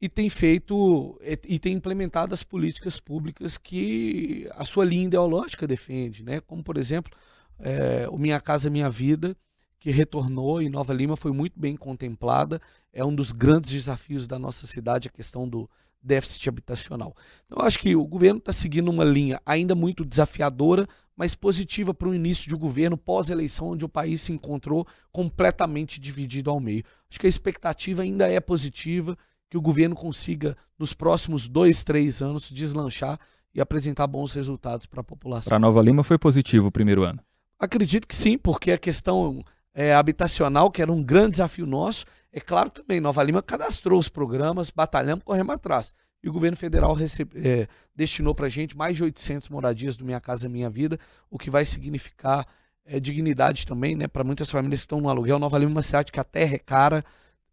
e 0.00 0.08
tem 0.08 0.30
feito 0.30 1.18
e 1.48 1.58
tem 1.58 1.72
implementado 1.74 2.34
as 2.34 2.44
políticas 2.44 3.00
públicas 3.00 3.58
que 3.58 4.48
a 4.52 4.64
sua 4.64 4.84
linha 4.84 5.06
ideológica 5.06 5.66
defende, 5.66 6.22
né? 6.22 6.40
como, 6.40 6.62
por 6.62 6.76
exemplo, 6.76 7.10
é, 7.58 8.08
o 8.10 8.18
Minha 8.18 8.40
Casa 8.40 8.70
Minha 8.70 8.90
Vida, 8.90 9.36
que 9.78 9.90
retornou 9.90 10.62
em 10.62 10.68
Nova 10.68 10.94
Lima, 10.94 11.16
foi 11.16 11.32
muito 11.32 11.58
bem 11.58 11.76
contemplada. 11.76 12.60
É 12.92 13.04
um 13.04 13.14
dos 13.14 13.32
grandes 13.32 13.70
desafios 13.70 14.26
da 14.26 14.38
nossa 14.38 14.66
cidade, 14.66 15.08
a 15.08 15.10
questão 15.10 15.48
do, 15.48 15.68
déficit 16.04 16.48
habitacional. 16.48 17.16
Então, 17.46 17.58
eu 17.58 17.66
acho 17.66 17.78
que 17.78 17.96
o 17.96 18.04
governo 18.04 18.38
está 18.38 18.52
seguindo 18.52 18.90
uma 18.90 19.04
linha 19.04 19.40
ainda 19.46 19.74
muito 19.74 20.04
desafiadora, 20.04 20.86
mas 21.16 21.34
positiva 21.34 21.94
para 21.94 22.08
o 22.08 22.14
início 22.14 22.48
de 22.48 22.54
governo 22.54 22.96
pós-eleição, 22.96 23.68
onde 23.68 23.84
o 23.84 23.88
país 23.88 24.20
se 24.20 24.32
encontrou 24.32 24.86
completamente 25.10 25.98
dividido 25.98 26.50
ao 26.50 26.60
meio. 26.60 26.84
Acho 27.08 27.18
que 27.18 27.26
a 27.26 27.30
expectativa 27.30 28.02
ainda 28.02 28.28
é 28.28 28.38
positiva, 28.40 29.16
que 29.48 29.56
o 29.56 29.62
governo 29.62 29.94
consiga, 29.94 30.56
nos 30.78 30.92
próximos 30.92 31.48
dois, 31.48 31.84
três 31.84 32.20
anos, 32.20 32.50
deslanchar 32.50 33.18
e 33.54 33.60
apresentar 33.60 34.06
bons 34.06 34.32
resultados 34.32 34.84
para 34.84 35.00
a 35.00 35.04
população. 35.04 35.48
Para 35.48 35.58
Nova 35.58 35.80
Lima 35.80 36.02
foi 36.02 36.18
positivo 36.18 36.68
o 36.68 36.72
primeiro 36.72 37.04
ano? 37.04 37.20
Acredito 37.58 38.06
que 38.06 38.14
sim, 38.14 38.36
porque 38.36 38.72
a 38.72 38.78
questão 38.78 39.44
é, 39.72 39.94
habitacional, 39.94 40.70
que 40.70 40.82
era 40.82 40.92
um 40.92 41.02
grande 41.02 41.32
desafio 41.32 41.66
nosso, 41.66 42.04
é 42.32 42.40
claro 42.40 42.70
também, 42.70 43.00
Nova 43.00 43.22
Lima 43.22 43.42
cadastrou 43.42 43.98
os 43.98 44.08
programas, 44.08 44.70
batalhamos, 44.70 45.24
corremos 45.24 45.54
atrás. 45.54 45.94
E 46.22 46.28
o 46.28 46.32
governo 46.32 46.56
federal 46.56 46.94
recebe, 46.94 47.38
é, 47.46 47.68
destinou 47.94 48.34
para 48.34 48.46
a 48.46 48.50
gente 48.50 48.76
mais 48.76 48.96
de 48.96 49.04
800 49.04 49.48
moradias 49.48 49.94
do 49.94 50.04
Minha 50.04 50.20
Casa 50.20 50.48
Minha 50.48 50.70
Vida, 50.70 50.98
o 51.30 51.38
que 51.38 51.50
vai 51.50 51.64
significar 51.64 52.46
é, 52.84 52.98
dignidade 52.98 53.66
também, 53.66 53.94
né? 53.94 54.08
Para 54.08 54.24
muitas 54.24 54.50
famílias 54.50 54.80
que 54.80 54.84
estão 54.84 55.00
no 55.00 55.08
aluguel. 55.08 55.38
Nova 55.38 55.58
Lima 55.58 55.70
é 55.70 55.74
uma 55.74 55.82
cidade 55.82 56.10
que 56.10 56.20
a 56.20 56.24
terra 56.24 56.54
é 56.54 56.58
cara, 56.58 57.04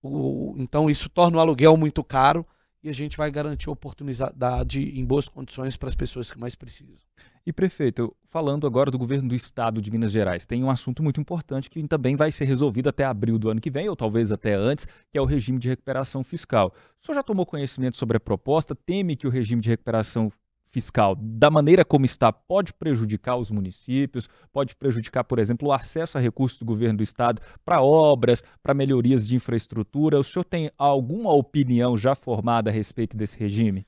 o, 0.02 0.56
então 0.58 0.90
isso 0.90 1.10
torna 1.10 1.38
o 1.38 1.40
aluguel 1.40 1.76
muito 1.78 2.04
caro 2.04 2.46
e 2.84 2.90
a 2.90 2.94
gente 2.94 3.18
vai 3.18 3.30
garantir 3.30 3.70
oportunidade 3.70 4.82
em 4.82 5.06
boas 5.06 5.30
condições 5.30 5.78
para 5.78 5.90
as 5.90 5.96
pessoas 5.96 6.32
que 6.32 6.40
mais 6.40 6.56
precisam. 6.56 7.04
E 7.46 7.52
prefeito, 7.52 8.16
falando 8.30 8.68
agora 8.68 8.92
do 8.92 9.00
governo 9.00 9.30
do 9.30 9.36
estado 9.36 9.82
de 9.82 9.90
Minas 9.90 10.12
Gerais, 10.12 10.46
tem 10.46 10.64
um 10.64 10.70
assunto 10.70 11.02
muito 11.02 11.20
importante 11.20 11.72
que 11.72 11.82
também 11.88 12.16
vai 12.16 12.32
ser 12.32 12.46
resolvido 12.46 12.90
até 12.90 13.04
abril 13.04 13.40
do 13.40 13.50
ano 13.50 13.60
que 13.60 13.72
vem, 13.72 13.90
ou 13.90 13.96
talvez 13.96 14.32
até 14.32 14.54
antes, 14.54 14.86
que 15.10 15.18
é 15.18 15.22
o 15.22 15.26
regime 15.26 15.58
de 15.58 15.68
recuperação 15.68 16.24
fiscal. 16.24 16.72
O 17.02 17.06
senhor 17.06 17.16
já 17.16 17.24
tomou 17.24 17.44
conhecimento 17.44 17.98
sobre 17.98 18.18
a 18.18 18.20
proposta? 18.20 18.76
Teme 18.76 19.16
que 19.16 19.26
o 19.26 19.30
regime 19.32 19.60
de 19.60 19.70
recuperação 19.70 20.32
fiscal, 20.70 21.16
da 21.16 21.50
maneira 21.50 21.84
como 21.84 22.06
está, 22.06 22.32
pode 22.32 22.74
prejudicar 22.74 23.36
os 23.36 23.50
municípios, 23.50 24.30
pode 24.54 24.76
prejudicar, 24.76 25.24
por 25.24 25.40
exemplo, 25.40 25.68
o 25.68 25.74
acesso 25.74 26.20
a 26.20 26.22
recursos 26.22 26.60
do 26.60 26.66
governo 26.66 26.98
do 26.98 27.04
estado 27.04 27.42
para 27.66 27.82
obras, 27.82 28.46
para 28.62 28.74
melhorias 28.74 29.28
de 29.28 29.36
infraestrutura. 29.36 30.20
O 30.20 30.24
senhor 30.24 30.46
tem 30.46 30.72
alguma 30.78 31.34
opinião 31.34 31.98
já 31.98 32.14
formada 32.14 32.70
a 32.70 32.74
respeito 32.74 33.18
desse 33.18 33.38
regime? 33.38 33.86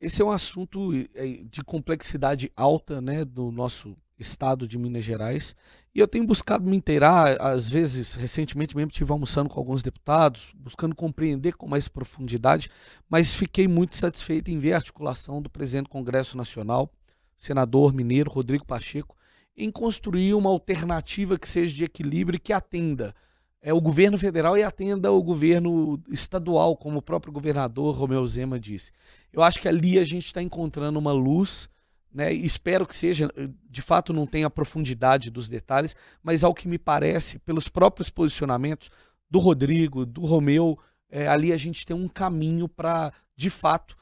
Esse 0.00 0.22
é 0.22 0.24
um 0.24 0.30
assunto 0.30 0.92
é, 1.14 1.40
de 1.50 1.62
complexidade 1.64 2.52
alta 2.56 3.00
né, 3.00 3.24
do 3.24 3.50
nosso 3.50 3.96
estado 4.16 4.66
de 4.66 4.78
Minas 4.78 5.04
Gerais. 5.04 5.56
E 5.92 5.98
eu 5.98 6.06
tenho 6.06 6.24
buscado 6.24 6.64
me 6.64 6.76
inteirar, 6.76 7.40
às 7.40 7.68
vezes, 7.68 8.14
recentemente 8.14 8.76
mesmo 8.76 8.90
estive 8.90 9.10
almoçando 9.10 9.48
com 9.48 9.58
alguns 9.58 9.82
deputados, 9.82 10.52
buscando 10.54 10.94
compreender 10.94 11.56
com 11.56 11.66
mais 11.66 11.88
profundidade, 11.88 12.70
mas 13.08 13.34
fiquei 13.34 13.66
muito 13.66 13.96
satisfeito 13.96 14.50
em 14.50 14.58
ver 14.58 14.74
a 14.74 14.76
articulação 14.76 15.42
do 15.42 15.50
presidente 15.50 15.84
do 15.84 15.90
Congresso 15.90 16.36
Nacional, 16.36 16.92
senador 17.36 17.92
mineiro 17.92 18.30
Rodrigo 18.30 18.64
Pacheco, 18.64 19.16
em 19.56 19.70
construir 19.70 20.34
uma 20.34 20.50
alternativa 20.50 21.36
que 21.36 21.48
seja 21.48 21.74
de 21.74 21.84
equilíbrio 21.84 22.36
e 22.36 22.40
que 22.40 22.52
atenda 22.52 23.12
é 23.60 23.72
o 23.72 23.80
governo 23.80 24.16
federal 24.16 24.56
e 24.56 24.62
atenda 24.62 25.10
o 25.10 25.22
governo 25.22 26.00
estadual, 26.08 26.76
como 26.76 26.98
o 26.98 27.02
próprio 27.02 27.32
governador 27.32 27.94
Romeu 27.94 28.26
Zema 28.26 28.58
disse. 28.58 28.92
Eu 29.32 29.42
acho 29.42 29.60
que 29.60 29.68
ali 29.68 29.98
a 29.98 30.04
gente 30.04 30.26
está 30.26 30.40
encontrando 30.40 30.98
uma 30.98 31.12
luz, 31.12 31.68
né? 32.12 32.32
Espero 32.32 32.86
que 32.86 32.96
seja, 32.96 33.30
de 33.68 33.82
fato 33.82 34.12
não 34.12 34.26
tem 34.26 34.44
a 34.44 34.50
profundidade 34.50 35.30
dos 35.30 35.48
detalhes, 35.48 35.94
mas 36.22 36.44
ao 36.44 36.54
que 36.54 36.68
me 36.68 36.78
parece, 36.78 37.38
pelos 37.40 37.68
próprios 37.68 38.08
posicionamentos 38.10 38.90
do 39.30 39.38
Rodrigo, 39.38 40.06
do 40.06 40.24
Romeu, 40.24 40.78
é, 41.10 41.26
ali 41.26 41.52
a 41.52 41.56
gente 41.56 41.84
tem 41.84 41.96
um 41.96 42.08
caminho 42.08 42.68
para, 42.68 43.12
de 43.36 43.50
fato, 43.50 43.96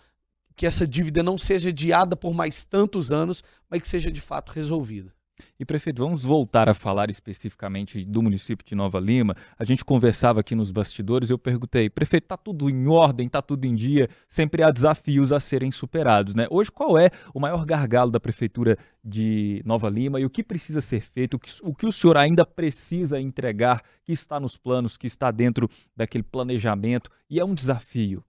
que 0.55 0.67
essa 0.67 0.87
dívida 0.87 1.23
não 1.23 1.37
seja 1.37 1.71
adiada 1.71 2.17
por 2.17 2.33
mais 2.33 2.65
tantos 2.65 3.13
anos, 3.13 3.43
mas 3.69 3.83
que 3.83 3.89
seja 3.89 4.11
de 4.11 4.21
fato 4.21 4.53
resolvida. 4.53 5.16
E 5.59 5.64
prefeito, 5.64 6.02
vamos 6.02 6.23
voltar 6.23 6.69
a 6.69 6.75
falar 6.75 7.11
especificamente 7.11 8.05
do 8.05 8.23
município 8.23 8.66
de 8.66 8.75
Nova 8.75 9.00
Lima. 9.00 9.35
A 9.59 9.64
gente 9.64 9.85
conversava 9.85 10.40
aqui 10.40 10.55
nos 10.55 10.71
bastidores, 10.71 11.31
eu 11.31 11.38
perguntei, 11.38 11.88
prefeito, 11.88 12.25
está 12.25 12.37
tudo 12.37 12.69
em 12.69 12.87
ordem, 12.87 13.26
está 13.26 13.40
tudo 13.40 13.64
em 13.64 13.75
dia? 13.75 14.09
Sempre 14.28 14.62
há 14.62 14.71
desafios 14.71 15.33
a 15.33 15.40
serem 15.40 15.71
superados, 15.71 16.34
né? 16.34 16.47
Hoje, 16.50 16.71
qual 16.71 16.99
é 16.99 17.11
o 17.32 17.41
maior 17.41 17.65
gargalo 17.65 18.11
da 18.11 18.21
prefeitura 18.21 18.76
de 19.02 19.63
Nova 19.65 19.89
Lima 19.89 20.21
e 20.21 20.25
o 20.25 20.30
que 20.30 20.43
precisa 20.43 20.80
ser 20.80 21.00
feito, 21.00 21.34
o 21.34 21.39
que 21.39 21.50
o, 21.63 21.75
que 21.75 21.87
o 21.87 21.93
senhor 21.93 22.17
ainda 22.17 22.45
precisa 22.45 23.21
entregar, 23.21 23.82
que 24.04 24.13
está 24.13 24.39
nos 24.39 24.56
planos, 24.56 24.97
que 24.97 25.06
está 25.06 25.30
dentro 25.30 25.69
daquele 25.95 26.25
planejamento 26.25 27.11
e 27.30 27.41
é 27.41 27.45
um 27.45 27.54
desafio? 27.54 28.25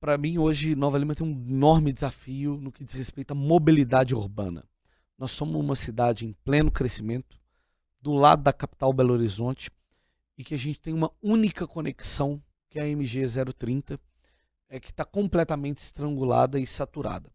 Para 0.00 0.16
mim, 0.16 0.38
hoje, 0.38 0.76
Nova 0.76 0.96
Lima 0.96 1.14
tem 1.14 1.26
um 1.26 1.32
enorme 1.32 1.92
desafio 1.92 2.56
no 2.56 2.70
que 2.70 2.84
diz 2.84 2.94
respeito 2.94 3.32
à 3.32 3.34
mobilidade 3.34 4.14
urbana. 4.14 4.64
Nós 5.18 5.32
somos 5.32 5.56
uma 5.56 5.74
cidade 5.74 6.24
em 6.24 6.32
pleno 6.44 6.70
crescimento, 6.70 7.38
do 8.00 8.12
lado 8.12 8.42
da 8.42 8.52
capital 8.52 8.92
Belo 8.92 9.12
Horizonte, 9.12 9.70
e 10.36 10.44
que 10.44 10.54
a 10.54 10.58
gente 10.58 10.78
tem 10.78 10.94
uma 10.94 11.10
única 11.20 11.66
conexão, 11.66 12.40
que 12.70 12.78
é 12.78 12.82
a 12.82 12.88
MG 12.88 13.24
030, 13.58 13.98
é 14.68 14.78
que 14.78 14.90
está 14.90 15.04
completamente 15.04 15.78
estrangulada 15.78 16.60
e 16.60 16.66
saturada. 16.66 17.32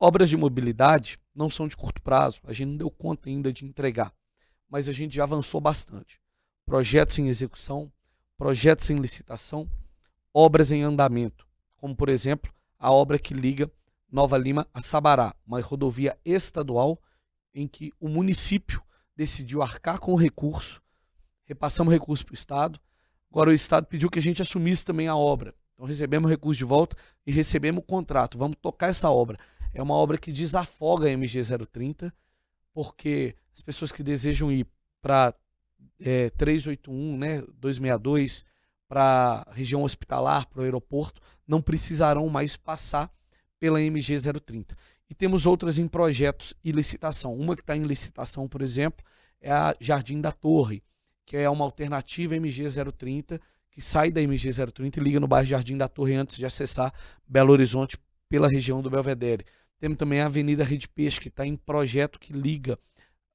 Obras 0.00 0.30
de 0.30 0.36
mobilidade 0.36 1.18
não 1.34 1.50
são 1.50 1.68
de 1.68 1.76
curto 1.76 2.00
prazo, 2.00 2.40
a 2.44 2.52
gente 2.52 2.70
não 2.70 2.76
deu 2.78 2.90
conta 2.90 3.28
ainda 3.28 3.52
de 3.52 3.66
entregar, 3.66 4.14
mas 4.68 4.88
a 4.88 4.92
gente 4.92 5.14
já 5.14 5.24
avançou 5.24 5.60
bastante. 5.60 6.18
Projetos 6.64 7.18
em 7.18 7.28
execução, 7.28 7.92
projetos 8.38 8.88
em 8.88 8.96
licitação, 8.96 9.70
obras 10.32 10.72
em 10.72 10.82
andamento, 10.82 11.46
como 11.76 11.94
por 11.94 12.08
exemplo 12.08 12.52
a 12.78 12.90
obra 12.90 13.18
que 13.18 13.34
liga 13.34 13.70
Nova 14.12 14.36
Lima 14.36 14.68
a 14.74 14.82
Sabará, 14.82 15.34
uma 15.46 15.58
rodovia 15.62 16.18
estadual 16.22 17.00
em 17.54 17.66
que 17.66 17.90
o 17.98 18.08
município 18.08 18.82
decidiu 19.16 19.62
arcar 19.62 19.98
com 19.98 20.12
o 20.12 20.16
recurso, 20.16 20.82
repassamos 21.46 21.90
recurso 21.90 22.22
para 22.26 22.32
o 22.32 22.34
Estado, 22.34 22.78
agora 23.30 23.48
o 23.48 23.54
Estado 23.54 23.86
pediu 23.86 24.10
que 24.10 24.18
a 24.18 24.22
gente 24.22 24.42
assumisse 24.42 24.84
também 24.84 25.08
a 25.08 25.16
obra. 25.16 25.54
Então 25.72 25.86
recebemos 25.86 26.30
recurso 26.30 26.58
de 26.58 26.64
volta 26.64 26.94
e 27.26 27.32
recebemos 27.32 27.82
o 27.82 27.86
contrato. 27.86 28.36
Vamos 28.36 28.58
tocar 28.60 28.88
essa 28.88 29.10
obra. 29.10 29.38
É 29.72 29.82
uma 29.82 29.94
obra 29.94 30.18
que 30.18 30.30
desafoga 30.30 31.06
a 31.06 31.10
MG 31.10 31.40
030, 31.42 32.14
porque 32.74 33.34
as 33.54 33.62
pessoas 33.62 33.90
que 33.90 34.02
desejam 34.02 34.52
ir 34.52 34.66
para 35.00 35.34
é, 35.98 36.28
381, 36.30 37.16
né, 37.16 37.40
262, 37.58 38.44
para 38.86 39.46
região 39.52 39.82
hospitalar, 39.84 40.46
para 40.48 40.60
o 40.60 40.64
aeroporto, 40.64 41.22
não 41.48 41.62
precisarão 41.62 42.28
mais 42.28 42.56
passar 42.58 43.10
pela 43.62 43.80
MG 43.80 44.16
030. 44.18 44.76
E 45.08 45.14
temos 45.14 45.46
outras 45.46 45.78
em 45.78 45.86
projetos 45.86 46.52
e 46.64 46.72
licitação. 46.72 47.32
Uma 47.32 47.54
que 47.54 47.62
está 47.62 47.76
em 47.76 47.84
licitação, 47.84 48.48
por 48.48 48.60
exemplo, 48.60 49.06
é 49.40 49.52
a 49.52 49.72
Jardim 49.78 50.20
da 50.20 50.32
Torre, 50.32 50.82
que 51.24 51.36
é 51.36 51.48
uma 51.48 51.64
alternativa 51.64 52.34
MG 52.34 52.66
030, 52.92 53.40
que 53.70 53.80
sai 53.80 54.10
da 54.10 54.20
MG 54.20 54.50
030 54.52 54.98
e 54.98 55.02
liga 55.04 55.20
no 55.20 55.28
bairro 55.28 55.46
Jardim 55.46 55.76
da 55.76 55.86
Torre 55.86 56.14
antes 56.14 56.38
de 56.38 56.44
acessar 56.44 56.92
Belo 57.24 57.52
Horizonte 57.52 57.96
pela 58.28 58.48
região 58.48 58.82
do 58.82 58.90
Belvedere. 58.90 59.44
Temos 59.78 59.96
também 59.96 60.20
a 60.20 60.26
Avenida 60.26 60.64
Rede 60.64 60.88
Peixe, 60.88 61.20
que 61.20 61.28
está 61.28 61.46
em 61.46 61.54
projeto 61.54 62.18
que 62.18 62.32
liga 62.32 62.76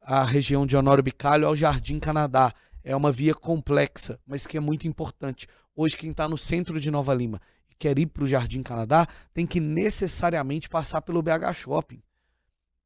a 0.01 0.25
região 0.25 0.65
de 0.65 0.75
Honório 0.75 1.01
Bicalho 1.01 1.47
ao 1.47 1.55
Jardim 1.55 1.99
Canadá. 1.99 2.53
É 2.83 2.93
uma 2.93 3.13
via 3.13 3.33
complexa, 3.33 4.19
mas 4.27 4.45
que 4.45 4.57
é 4.57 4.59
muito 4.59 4.89
importante. 4.89 5.47
Hoje, 5.73 5.95
quem 5.95 6.11
está 6.11 6.27
no 6.27 6.37
centro 6.37 6.81
de 6.81 6.91
Nova 6.91 7.13
Lima 7.13 7.39
quer 7.77 7.97
ir 7.99 8.07
para 8.07 8.23
o 8.23 8.27
Jardim 8.27 8.61
Canadá, 8.63 9.07
tem 9.33 9.45
que 9.45 9.59
necessariamente 9.59 10.69
passar 10.69 11.01
pelo 11.01 11.21
BH 11.21 11.53
Shopping. 11.53 12.01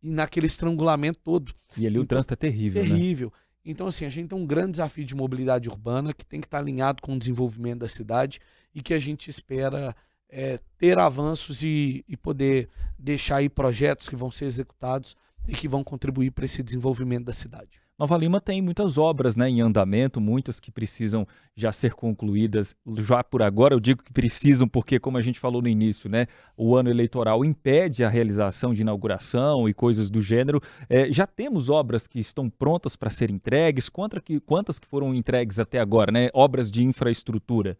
E 0.01 0.12
naquele 0.12 0.47
estrangulamento 0.47 1.19
todo. 1.19 1.54
E 1.77 1.86
ali 1.86 1.95
então, 1.95 2.04
o 2.04 2.08
trânsito 2.08 2.34
é 2.34 2.38
terrível. 2.38 2.84
Né? 2.84 2.89
Terrível. 2.89 3.32
Né? 3.34 3.41
Então, 3.63 3.88
assim, 3.88 4.06
a 4.06 4.10
gente 4.10 4.30
tem 4.30 4.38
um 4.38 4.45
grande 4.45 4.71
desafio 4.71 5.06
de 5.06 5.15
mobilidade 5.15 5.69
urbana 5.69 6.13
que 6.13 6.25
tem 6.25 6.41
que 6.41 6.47
estar 6.47 6.58
alinhado 6.58 7.01
com 7.01 7.15
o 7.15 7.19
desenvolvimento 7.19 7.80
da 7.80 7.88
cidade 7.88 8.39
e 8.73 8.82
que 8.82 8.93
a 8.93 8.99
gente 8.99 9.30
espera 9.30 9.95
é, 10.27 10.58
ter 10.77 10.97
avanços 10.97 11.62
e, 11.62 12.04
e 12.08 12.17
poder 12.17 12.69
deixar 12.97 13.38
aí 13.38 13.49
projetos 13.49 14.10
que 14.10 14.15
vão 14.15 14.32
ser 14.32 14.45
executados 14.45 15.15
e 15.47 15.54
que 15.54 15.67
vão 15.67 15.84
contribuir 15.84 16.32
para 16.32 16.45
esse 16.45 16.63
desenvolvimento 16.63 17.25
da 17.25 17.34
cidade. 17.34 17.80
Nova 18.01 18.17
Lima 18.17 18.41
tem 18.41 18.63
muitas 18.63 18.97
obras 18.97 19.35
né, 19.35 19.47
em 19.47 19.61
andamento, 19.61 20.19
muitas 20.19 20.59
que 20.59 20.71
precisam 20.71 21.27
já 21.55 21.71
ser 21.71 21.93
concluídas 21.93 22.75
já 22.97 23.23
por 23.23 23.43
agora. 23.43 23.75
Eu 23.75 23.79
digo 23.79 24.01
que 24.03 24.11
precisam 24.11 24.67
porque, 24.67 24.99
como 24.99 25.19
a 25.19 25.21
gente 25.21 25.39
falou 25.39 25.61
no 25.61 25.67
início, 25.67 26.09
né, 26.09 26.25
o 26.57 26.75
ano 26.75 26.89
eleitoral 26.89 27.45
impede 27.45 28.03
a 28.03 28.09
realização 28.09 28.73
de 28.73 28.81
inauguração 28.81 29.69
e 29.69 29.73
coisas 29.75 30.09
do 30.09 30.19
gênero. 30.19 30.59
É, 30.89 31.13
já 31.13 31.27
temos 31.27 31.69
obras 31.69 32.07
que 32.07 32.17
estão 32.17 32.49
prontas 32.49 32.95
para 32.95 33.11
serem 33.11 33.35
entregues. 33.35 33.87
Quantas 33.87 34.19
que, 34.23 34.39
quantas 34.39 34.79
que 34.79 34.87
foram 34.87 35.13
entregues 35.13 35.59
até 35.59 35.79
agora? 35.79 36.11
Né? 36.11 36.29
Obras 36.33 36.71
de 36.71 36.83
infraestrutura. 36.83 37.77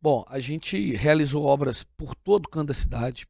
Bom, 0.00 0.24
a 0.28 0.38
gente 0.38 0.94
realizou 0.94 1.42
obras 1.42 1.82
por 1.82 2.14
todo 2.14 2.46
o 2.46 2.48
canto 2.48 2.68
da 2.68 2.74
cidade. 2.74 3.26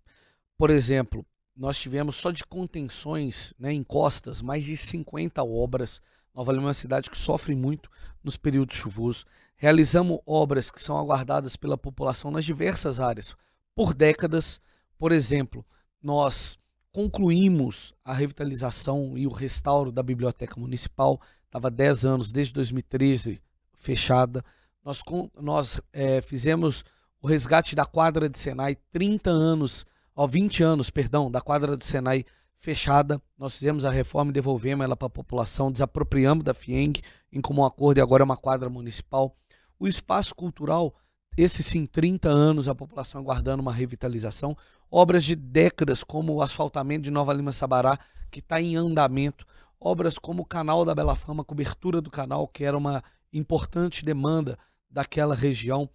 Por 0.58 0.68
exemplo, 0.68 1.24
nós 1.56 1.78
tivemos 1.78 2.16
só 2.16 2.30
de 2.30 2.44
contenções 2.44 3.52
né, 3.58 3.72
em 3.72 3.82
costas 3.82 4.40
mais 4.40 4.64
de 4.64 4.76
50 4.76 5.42
obras. 5.44 6.00
Nova 6.34 6.52
Lima 6.52 6.64
é 6.64 6.66
uma 6.68 6.74
cidade 6.74 7.10
que 7.10 7.18
sofre 7.18 7.54
muito 7.54 7.90
nos 8.24 8.36
períodos 8.36 8.76
chuvosos. 8.76 9.26
Realizamos 9.56 10.18
obras 10.26 10.70
que 10.70 10.82
são 10.82 10.96
aguardadas 10.96 11.56
pela 11.56 11.76
população 11.76 12.30
nas 12.30 12.44
diversas 12.44 12.98
áreas 12.98 13.36
por 13.74 13.94
décadas. 13.94 14.60
Por 14.98 15.12
exemplo, 15.12 15.64
nós 16.02 16.58
concluímos 16.90 17.94
a 18.04 18.12
revitalização 18.12 19.16
e 19.16 19.26
o 19.26 19.30
restauro 19.30 19.92
da 19.92 20.02
Biblioteca 20.02 20.58
Municipal. 20.58 21.20
Estava 21.46 21.70
10 21.70 22.06
anos, 22.06 22.32
desde 22.32 22.52
2013, 22.54 23.40
fechada. 23.76 24.44
Nós, 24.84 25.02
nós 25.40 25.80
é, 25.92 26.20
fizemos 26.20 26.84
o 27.20 27.26
resgate 27.26 27.76
da 27.76 27.84
quadra 27.84 28.28
de 28.28 28.38
Senai, 28.38 28.76
30 28.90 29.30
anos, 29.30 29.86
ó, 30.14 30.26
20 30.26 30.62
anos, 30.62 30.90
perdão, 30.90 31.30
da 31.30 31.40
quadra 31.40 31.76
do 31.76 31.84
Senai 31.84 32.24
fechada. 32.56 33.20
Nós 33.36 33.54
fizemos 33.54 33.84
a 33.84 33.90
reforma 33.90 34.30
e 34.30 34.34
devolvemos 34.34 34.84
ela 34.84 34.96
para 34.96 35.06
a 35.06 35.10
população, 35.10 35.70
desapropriamos 35.70 36.44
da 36.44 36.54
FIENG 36.54 37.02
em 37.32 37.40
comum 37.40 37.64
acordo 37.64 37.98
e 37.98 38.00
agora 38.00 38.22
é 38.22 38.24
uma 38.24 38.36
quadra 38.36 38.70
municipal. 38.70 39.36
O 39.78 39.88
espaço 39.88 40.34
cultural, 40.34 40.94
esse 41.36 41.62
sim, 41.62 41.86
30 41.86 42.28
anos, 42.28 42.68
a 42.68 42.74
população 42.74 43.20
aguardando 43.20 43.62
uma 43.62 43.72
revitalização. 43.72 44.56
Obras 44.88 45.24
de 45.24 45.34
décadas, 45.34 46.04
como 46.04 46.34
o 46.34 46.42
asfaltamento 46.42 47.02
de 47.02 47.10
Nova 47.10 47.32
Lima 47.32 47.50
Sabará, 47.50 47.98
que 48.30 48.38
está 48.38 48.60
em 48.60 48.76
andamento. 48.76 49.44
Obras 49.80 50.18
como 50.18 50.42
o 50.42 50.46
Canal 50.46 50.84
da 50.84 50.94
Bela 50.94 51.16
Fama, 51.16 51.44
cobertura 51.44 52.00
do 52.00 52.10
canal, 52.10 52.46
que 52.46 52.62
era 52.62 52.78
uma 52.78 53.02
importante 53.32 54.04
demanda 54.04 54.56
daquela 54.88 55.34
região. 55.34 55.90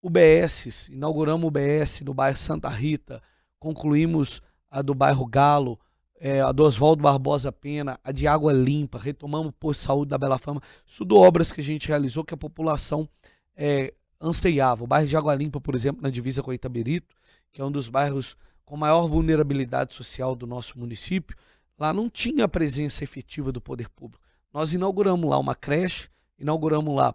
UBS, 0.00 0.88
inauguramos 0.88 1.44
o 1.44 1.48
UBS 1.48 2.02
no 2.02 2.14
bairro 2.14 2.36
Santa 2.36 2.68
Rita, 2.68 3.20
concluímos 3.58 4.40
a 4.70 4.82
do 4.82 4.94
bairro 4.94 5.26
Galo, 5.26 5.78
é, 6.18 6.40
a 6.40 6.52
do 6.52 6.64
Oswaldo 6.64 7.02
Barbosa 7.02 7.52
Pena, 7.52 7.98
a 8.02 8.12
de 8.12 8.26
Água 8.26 8.52
Limpa, 8.52 8.98
retomamos 8.98 9.48
o 9.48 9.52
posto 9.52 9.80
de 9.80 9.86
saúde 9.86 10.10
da 10.10 10.18
Bela 10.18 10.38
Fama, 10.38 10.62
tudo 10.96 11.16
obras 11.16 11.52
que 11.52 11.60
a 11.60 11.64
gente 11.64 11.88
realizou 11.88 12.24
que 12.24 12.34
a 12.34 12.38
população 12.38 13.08
é, 13.54 13.92
anseiava. 14.20 14.84
O 14.84 14.86
bairro 14.86 15.06
de 15.06 15.16
Água 15.16 15.34
Limpa, 15.34 15.60
por 15.60 15.74
exemplo, 15.74 16.02
na 16.02 16.10
divisa 16.10 16.42
com 16.42 16.52
Itaberito, 16.52 17.14
que 17.52 17.60
é 17.60 17.64
um 17.64 17.70
dos 17.70 17.88
bairros 17.88 18.36
com 18.64 18.76
maior 18.76 19.06
vulnerabilidade 19.06 19.94
social 19.94 20.34
do 20.34 20.46
nosso 20.46 20.78
município, 20.78 21.36
lá 21.78 21.92
não 21.92 22.08
tinha 22.08 22.44
a 22.44 22.48
presença 22.48 23.04
efetiva 23.04 23.52
do 23.52 23.60
poder 23.60 23.88
público. 23.88 24.24
Nós 24.52 24.72
inauguramos 24.72 25.28
lá 25.28 25.38
uma 25.38 25.54
creche, 25.54 26.08
inauguramos 26.38 26.94
lá 26.94 27.14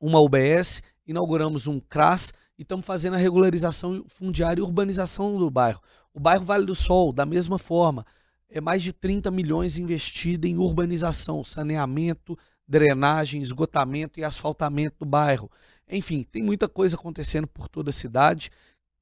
uma 0.00 0.20
UBS, 0.20 0.82
inauguramos 1.06 1.66
um 1.66 1.80
CRAS 1.80 2.32
e 2.58 2.62
estamos 2.62 2.86
fazendo 2.86 3.14
a 3.14 3.18
regularização 3.18 4.04
fundiária 4.06 4.60
e 4.60 4.62
urbanização 4.62 5.38
do 5.38 5.50
bairro. 5.50 5.80
O 6.14 6.20
bairro 6.20 6.44
Vale 6.44 6.66
do 6.66 6.74
Sol, 6.74 7.12
da 7.12 7.24
mesma 7.24 7.58
forma, 7.58 8.04
é 8.48 8.60
mais 8.60 8.82
de 8.82 8.92
30 8.92 9.30
milhões 9.30 9.78
investido 9.78 10.46
em 10.46 10.58
urbanização, 10.58 11.42
saneamento, 11.42 12.38
drenagem, 12.68 13.42
esgotamento 13.42 14.20
e 14.20 14.24
asfaltamento 14.24 14.96
do 15.00 15.06
bairro. 15.06 15.50
Enfim, 15.88 16.22
tem 16.22 16.42
muita 16.42 16.68
coisa 16.68 16.96
acontecendo 16.96 17.46
por 17.46 17.68
toda 17.68 17.90
a 17.90 17.92
cidade 17.92 18.50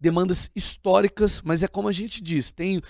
demandas 0.00 0.50
históricas, 0.56 1.42
mas 1.44 1.62
é 1.62 1.68
como 1.68 1.88
a 1.88 1.92
gente 1.92 2.22
diz, 2.22 2.50
tem 2.50 2.80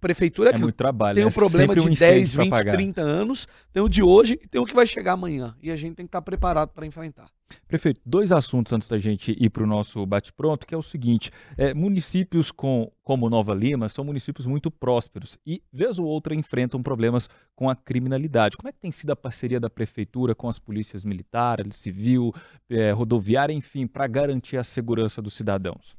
prefeitura 0.00 0.50
é 0.50 0.52
que 0.52 0.72
trabalho, 0.72 1.16
tem 1.16 1.24
um 1.24 1.28
é 1.28 1.32
problema 1.32 1.74
de 1.74 1.86
um 1.86 1.90
10, 1.90 2.34
20, 2.34 2.64
30 2.64 3.00
anos, 3.00 3.46
tem 3.72 3.82
o 3.82 3.88
de 3.88 4.02
hoje 4.02 4.38
e 4.42 4.48
tem 4.48 4.60
o 4.60 4.66
que 4.66 4.74
vai 4.74 4.86
chegar 4.86 5.12
amanhã. 5.12 5.54
E 5.62 5.70
a 5.70 5.76
gente 5.76 5.94
tem 5.94 6.04
que 6.04 6.08
estar 6.08 6.22
preparado 6.22 6.70
para 6.70 6.84
enfrentar. 6.84 7.28
Prefeito, 7.66 8.00
dois 8.04 8.32
assuntos 8.32 8.72
antes 8.72 8.88
da 8.88 8.98
gente 8.98 9.36
ir 9.38 9.50
para 9.50 9.62
o 9.62 9.66
nosso 9.66 10.04
bate-pronto, 10.04 10.66
que 10.66 10.74
é 10.74 10.78
o 10.78 10.82
seguinte: 10.82 11.30
é, 11.56 11.72
municípios 11.72 12.50
com, 12.50 12.90
como 13.02 13.30
Nova 13.30 13.54
Lima 13.54 13.88
são 13.88 14.04
municípios 14.04 14.46
muito 14.46 14.70
prósperos 14.70 15.38
e, 15.46 15.62
vez 15.72 15.98
ou 15.98 16.06
outra, 16.06 16.34
enfrentam 16.34 16.82
problemas 16.82 17.28
com 17.54 17.70
a 17.70 17.76
criminalidade. 17.76 18.56
Como 18.56 18.68
é 18.68 18.72
que 18.72 18.80
tem 18.80 18.92
sido 18.92 19.12
a 19.12 19.16
parceria 19.16 19.60
da 19.60 19.70
prefeitura 19.70 20.34
com 20.34 20.48
as 20.48 20.58
polícias 20.58 21.04
militares, 21.04 21.76
civil, 21.76 22.34
é, 22.68 22.90
rodoviária, 22.90 23.52
enfim, 23.52 23.86
para 23.86 24.06
garantir 24.06 24.56
a 24.56 24.64
segurança 24.64 25.22
dos 25.22 25.34
cidadãos? 25.34 25.96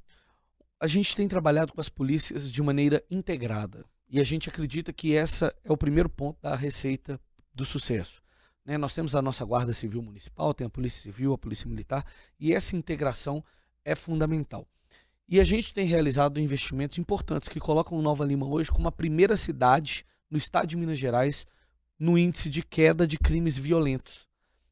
A 0.80 0.88
gente 0.88 1.16
tem 1.16 1.28
trabalhado 1.28 1.74
com 1.74 1.82
as 1.82 1.90
polícias 1.90 2.50
de 2.50 2.64
maneira 2.64 3.04
integrada. 3.12 3.84
E 4.10 4.20
a 4.20 4.24
gente 4.24 4.50
acredita 4.50 4.94
que 4.94 5.16
essa 5.16 5.54
é 5.64 5.72
o 5.72 5.78
primeiro 5.78 6.10
ponto 6.10 6.42
da 6.42 6.56
receita 6.56 7.20
do 7.54 7.66
sucesso. 7.66 8.22
Né? 8.66 8.78
Nós 8.78 8.94
temos 8.94 9.16
a 9.16 9.22
nossa 9.22 9.44
Guarda 9.44 9.74
Civil 9.74 10.02
Municipal, 10.02 10.54
tem 10.54 10.66
a 10.66 10.70
Polícia 10.70 11.02
Civil, 11.02 11.34
a 11.34 11.38
Polícia 11.38 11.68
Militar, 11.68 12.06
e 12.40 12.54
essa 12.54 12.76
integração 12.76 13.44
é 13.84 13.94
fundamental. 13.94 14.68
E 15.28 15.40
a 15.40 15.44
gente 15.44 15.74
tem 15.74 15.86
realizado 15.86 16.40
investimentos 16.40 16.98
importantes 16.98 17.50
que 17.50 17.60
colocam 17.60 18.02
Nova 18.02 18.26
Lima 18.26 18.48
hoje 18.48 18.72
como 18.72 18.88
a 18.88 18.92
primeira 18.92 19.38
cidade 19.38 20.06
no 20.30 20.38
estado 20.38 20.68
de 20.68 20.78
Minas 20.78 20.98
Gerais 20.98 21.46
no 22.00 22.18
índice 22.18 22.50
de 22.50 22.64
queda 22.64 23.06
de 23.06 23.18
crimes 23.18 23.58
violentos. 23.58 24.28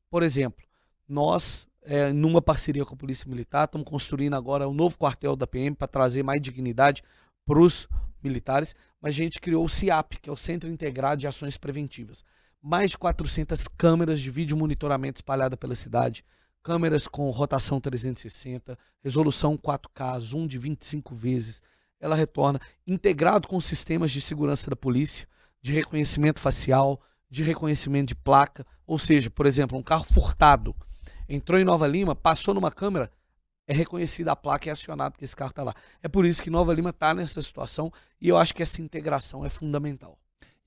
Por 0.10 0.24
exemplo, 0.24 0.65
nós 1.08 1.67
é, 1.88 2.12
numa 2.12 2.41
parceria 2.41 2.86
com 2.86 2.93
a 2.93 2.97
Polícia 2.97 3.30
Militar, 3.30 3.63
estamos 3.63 3.88
construindo 3.88 4.36
agora 4.36 4.67
um 4.67 4.73
novo 4.73 4.97
quartel 4.97 5.38
da 5.38 5.47
PM 5.47 5.73
para 5.73 5.88
trazer 5.88 6.21
mais 6.21 6.41
dignidade 6.41 7.02
para 7.45 7.60
os 7.60 7.88
militares, 8.21 8.76
mas 9.02 9.12
a 9.12 9.15
gente 9.15 9.39
criou 9.39 9.63
o 9.63 9.69
CIAP, 9.69 10.19
que 10.21 10.30
é 10.30 10.34
o 10.34 10.36
Centro 10.36 10.69
Integrado 10.69 11.21
de 11.21 11.28
Ações 11.28 11.56
Preventivas. 11.56 12.26
Mais 12.62 12.91
de 12.91 12.97
400 12.97 13.69
câmeras 13.69 14.19
de 14.19 14.30
vídeo 14.30 14.58
monitoramento 14.58 15.19
espalhadas 15.19 15.58
pela 15.58 15.76
cidade, 15.76 16.26
câmeras 16.62 17.08
com 17.08 17.30
rotação 17.30 17.80
360, 17.80 18.78
resolução 19.02 19.58
4K, 19.58 20.19
zoom 20.19 20.45
de 20.45 20.58
25 20.58 21.15
vezes. 21.15 21.63
Ela 22.02 22.17
retorna 22.17 22.60
integrado 22.86 23.47
com 23.47 23.62
sistemas 23.62 24.12
de 24.12 24.19
segurança 24.19 24.69
da 24.69 24.76
polícia, 24.76 25.26
de 25.62 25.71
reconhecimento 25.71 26.41
facial, 26.41 27.02
de 27.30 27.43
reconhecimento 27.43 28.10
de 28.10 28.15
placa, 28.15 28.65
ou 28.86 29.00
seja, 29.00 29.30
por 29.30 29.45
exemplo, 29.45 29.78
um 29.78 29.84
carro 29.84 30.04
furtado 30.04 30.76
entrou 31.28 31.60
em 31.60 31.63
Nova 31.63 31.88
Lima, 31.88 32.16
passou 32.16 32.54
numa 32.54 32.72
câmera, 32.72 33.12
é 33.68 33.74
reconhecida 33.74 34.32
a 34.32 34.36
placa 34.36 34.68
e 34.68 34.70
é 34.70 34.74
acionado 34.74 35.18
que 35.18 35.26
esse 35.26 35.36
carro 35.36 35.52
está 35.52 35.63
lá. 35.63 35.76
É 36.02 36.08
por 36.08 36.26
isso 36.26 36.42
que 36.42 36.50
Nova 36.50 36.74
Lima 36.74 36.92
está 36.92 37.13
nessa 37.13 37.42
situação 37.42 37.92
e 38.22 38.30
eu 38.30 38.38
acho 38.38 38.54
que 38.54 38.63
essa 38.63 38.82
integração 38.82 39.46
é 39.46 39.50
fundamental. 39.50 40.18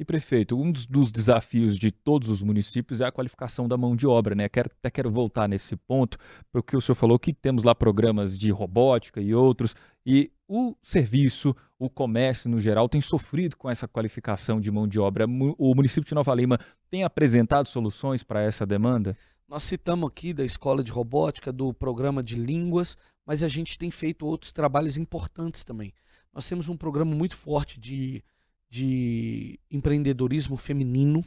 E 0.01 0.05
prefeito, 0.05 0.59
um 0.59 0.73
dos, 0.73 1.12
desafios 1.12 1.79
de 1.79 1.90
todos 1.90 2.31
os 2.31 2.42
municípios 2.42 3.03
é 3.03 3.05
a 3.05 3.12
qualificação 3.12 3.68
da 3.68 3.77
mão 3.77 3.94
de 3.94 4.07
obra, 4.07 4.35
né? 4.35 4.49
Quero, 4.49 4.70
até 4.79 4.90
quero 4.90 5.11
voltar 5.11 5.46
nesse 5.46 5.77
ponto, 5.77 6.16
porque 6.51 6.75
o 6.75 6.81
senhor 6.81 6.96
falou 6.96 7.18
que 7.18 7.35
temos 7.35 7.64
lá 7.64 7.75
programas 7.75 8.38
de 8.38 8.51
robótica 8.51 9.20
e 9.20 9.35
outros, 9.35 9.77
e 10.07 10.33
o 10.49 10.75
serviço, 10.83 11.55
o 11.79 11.90
comércio 11.90 12.49
no 12.49 12.59
geral 12.59 12.88
tem 12.88 13.03
sofrido 13.03 13.59
com 13.59 13.68
essa 13.68 13.87
qualificação 13.87 14.59
de 14.59 14.70
mão 14.70 14.88
de 14.88 14.99
obra. 14.99 15.27
O 15.59 15.75
município 15.75 16.09
de 16.09 16.14
Nova 16.14 16.35
Lima 16.35 16.59
tem 16.90 17.05
apresentado 17.05 17.68
soluções 17.68 18.23
para 18.23 18.40
essa 18.40 18.64
demanda? 18.64 19.14
Nós 19.50 19.64
citamos 19.64 20.08
aqui 20.08 20.32
da 20.32 20.44
escola 20.44 20.80
de 20.80 20.92
robótica, 20.92 21.52
do 21.52 21.74
programa 21.74 22.22
de 22.22 22.36
línguas, 22.36 22.96
mas 23.26 23.42
a 23.42 23.48
gente 23.48 23.76
tem 23.76 23.90
feito 23.90 24.24
outros 24.24 24.52
trabalhos 24.52 24.96
importantes 24.96 25.64
também. 25.64 25.92
Nós 26.32 26.48
temos 26.48 26.68
um 26.68 26.76
programa 26.76 27.12
muito 27.16 27.36
forte 27.36 27.80
de, 27.80 28.22
de 28.68 29.58
empreendedorismo 29.68 30.56
feminino, 30.56 31.24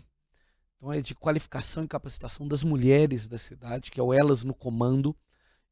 então 0.77 0.93
é 0.93 1.01
de 1.01 1.13
qualificação 1.13 1.83
e 1.83 1.87
capacitação 1.89 2.47
das 2.47 2.63
mulheres 2.63 3.27
da 3.27 3.37
cidade, 3.37 3.91
que 3.91 3.99
é 3.99 4.03
o 4.03 4.13
Elas 4.13 4.45
no 4.45 4.53
Comando, 4.53 5.13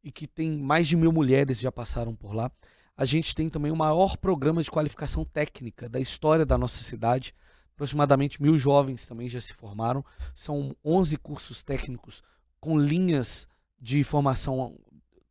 e 0.04 0.12
que 0.12 0.28
tem 0.28 0.52
mais 0.58 0.90
de 0.90 0.98
mil 0.98 1.14
mulheres 1.14 1.58
já 1.58 1.72
passaram 1.72 2.14
por 2.14 2.34
lá. 2.34 2.52
A 2.98 3.06
gente 3.06 3.34
tem 3.34 3.50
também 3.50 3.72
o 3.72 3.78
maior 3.78 4.18
programa 4.18 4.62
de 4.62 4.70
qualificação 4.70 5.24
técnica 5.24 5.88
da 5.88 6.02
história 6.02 6.46
da 6.46 6.58
nossa 6.58 6.84
cidade. 6.84 7.34
Aproximadamente 7.76 8.42
mil 8.42 8.58
jovens 8.58 9.08
também 9.08 9.30
já 9.30 9.40
se 9.40 9.54
formaram. 9.54 10.04
São 10.36 10.76
11 10.84 11.16
cursos 11.16 11.64
técnicos 11.64 12.22
com 12.62 12.80
linhas 12.80 13.48
de 13.80 14.04
formação 14.04 14.80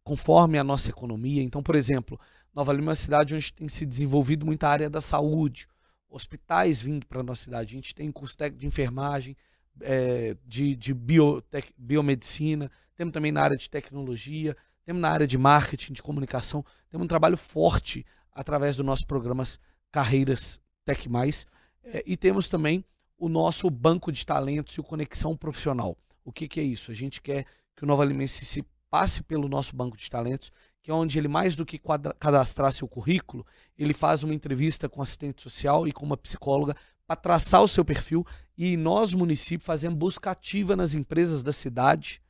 conforme 0.02 0.58
a 0.58 0.64
nossa 0.64 0.90
economia. 0.90 1.42
Então, 1.42 1.62
por 1.62 1.76
exemplo, 1.76 2.20
Nova 2.52 2.72
Lima 2.72 2.86
é 2.86 2.90
uma 2.90 2.94
cidade 2.96 3.34
onde 3.34 3.52
tem 3.52 3.68
se 3.68 3.86
desenvolvido 3.86 4.44
muita 4.44 4.68
área 4.68 4.90
da 4.90 5.00
saúde, 5.00 5.68
hospitais 6.08 6.82
vindo 6.82 7.06
para 7.06 7.20
a 7.20 7.22
nossa 7.22 7.44
cidade. 7.44 7.74
A 7.74 7.76
gente 7.76 7.94
tem 7.94 8.10
curso 8.10 8.36
técnico 8.36 8.60
de 8.60 8.66
enfermagem, 8.66 9.36
é, 9.80 10.36
de, 10.44 10.74
de 10.74 10.92
biotec, 10.92 11.72
biomedicina, 11.78 12.70
temos 12.96 13.12
também 13.12 13.32
na 13.32 13.42
área 13.42 13.56
de 13.56 13.70
tecnologia, 13.70 14.56
temos 14.84 15.00
na 15.00 15.08
área 15.08 15.26
de 15.26 15.38
marketing, 15.38 15.92
de 15.92 16.02
comunicação. 16.02 16.64
Temos 16.90 17.04
um 17.04 17.08
trabalho 17.08 17.36
forte 17.36 18.04
através 18.32 18.76
dos 18.76 18.84
nossos 18.84 19.04
programas 19.04 19.58
Carreiras 19.92 20.60
Tec 20.84 21.06
Mais. 21.06 21.46
É, 21.84 22.02
e 22.04 22.16
temos 22.16 22.48
também 22.48 22.84
o 23.20 23.28
nosso 23.28 23.68
banco 23.68 24.10
de 24.10 24.24
talentos 24.24 24.74
e 24.74 24.80
o 24.80 24.82
Conexão 24.82 25.36
Profissional. 25.36 25.96
O 26.24 26.32
que, 26.32 26.48
que 26.48 26.58
é 26.58 26.62
isso? 26.62 26.90
A 26.90 26.94
gente 26.94 27.20
quer 27.20 27.44
que 27.76 27.84
o 27.84 27.86
Nova 27.86 28.02
Alimense 28.02 28.46
se 28.46 28.64
passe 28.88 29.22
pelo 29.22 29.46
nosso 29.46 29.76
banco 29.76 29.96
de 29.96 30.08
talentos, 30.08 30.50
que 30.82 30.90
é 30.90 30.94
onde 30.94 31.18
ele, 31.18 31.28
mais 31.28 31.54
do 31.54 31.66
que 31.66 31.78
cadastrar 32.18 32.72
seu 32.72 32.88
currículo, 32.88 33.46
ele 33.76 33.92
faz 33.92 34.24
uma 34.24 34.34
entrevista 34.34 34.88
com 34.88 35.02
assistente 35.02 35.42
social 35.42 35.86
e 35.86 35.92
com 35.92 36.06
uma 36.06 36.16
psicóloga 36.16 36.74
para 37.06 37.14
traçar 37.14 37.62
o 37.62 37.68
seu 37.68 37.84
perfil 37.84 38.24
e 38.56 38.76
nós, 38.76 39.12
município, 39.12 39.66
fazemos 39.66 39.98
busca 39.98 40.30
ativa 40.30 40.74
nas 40.74 40.94
empresas 40.94 41.42
da 41.42 41.52
cidade 41.52 42.22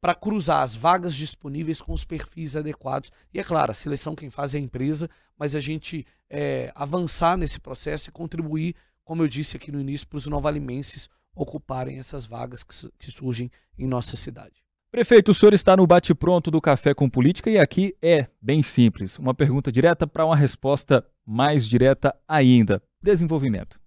para 0.00 0.16
cruzar 0.16 0.62
as 0.62 0.74
vagas 0.74 1.14
disponíveis 1.14 1.80
com 1.80 1.92
os 1.92 2.04
perfis 2.04 2.56
adequados. 2.56 3.12
E 3.32 3.38
é 3.38 3.44
claro, 3.44 3.70
a 3.70 3.74
seleção 3.74 4.16
quem 4.16 4.30
faz 4.30 4.52
é 4.52 4.58
a 4.58 4.60
empresa, 4.60 5.08
mas 5.38 5.54
a 5.54 5.60
gente 5.60 6.04
é, 6.28 6.72
avançar 6.74 7.36
nesse 7.36 7.60
processo 7.60 8.08
e 8.08 8.12
contribuir, 8.12 8.74
como 9.04 9.22
eu 9.22 9.28
disse 9.28 9.56
aqui 9.56 9.72
no 9.72 9.80
início, 9.80 10.06
para 10.06 10.18
os 10.18 10.26
novalimenses 10.26 11.08
ocuparem 11.34 11.98
essas 11.98 12.26
vagas 12.26 12.62
que, 12.62 12.74
que 12.98 13.10
surgem 13.10 13.50
em 13.78 13.86
nossa 13.86 14.16
cidade. 14.16 14.62
Prefeito, 14.90 15.30
o 15.30 15.34
senhor 15.34 15.54
está 15.54 15.74
no 15.74 15.86
bate-pronto 15.86 16.50
do 16.50 16.60
Café 16.60 16.92
com 16.92 17.08
Política 17.08 17.50
e 17.50 17.58
aqui 17.58 17.96
é 18.02 18.28
bem 18.42 18.62
simples. 18.62 19.18
Uma 19.18 19.34
pergunta 19.34 19.72
direta 19.72 20.06
para 20.06 20.26
uma 20.26 20.36
resposta 20.36 21.06
mais 21.24 21.66
direta 21.66 22.14
ainda. 22.28 22.82
Desenvolvimento. 23.00 23.80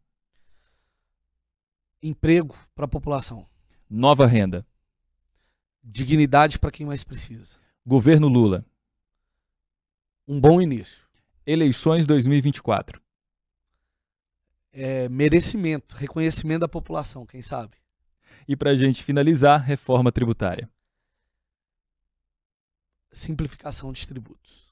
Emprego 2.01 2.55
para 2.73 2.85
a 2.85 2.87
população. 2.87 3.45
Nova 3.87 4.25
renda. 4.25 4.65
Dignidade 5.83 6.57
para 6.57 6.71
quem 6.71 6.87
mais 6.87 7.03
precisa. 7.03 7.57
Governo 7.85 8.27
Lula. 8.27 8.65
Um 10.27 10.41
bom 10.41 10.59
início. 10.59 11.05
Eleições 11.45 12.07
2024. 12.07 12.99
É, 14.77 15.07
merecimento, 15.07 15.95
reconhecimento 15.95 16.59
da 16.59 16.67
população, 16.67 17.25
quem 17.25 17.41
sabe. 17.41 17.77
E 18.45 18.57
para 18.57 18.71
a 18.71 18.75
gente 18.75 19.01
finalizar, 19.01 19.61
reforma 19.61 20.11
tributária. 20.11 20.69
Simplificação 23.09 23.93
de 23.93 24.05
tributos. 24.05 24.65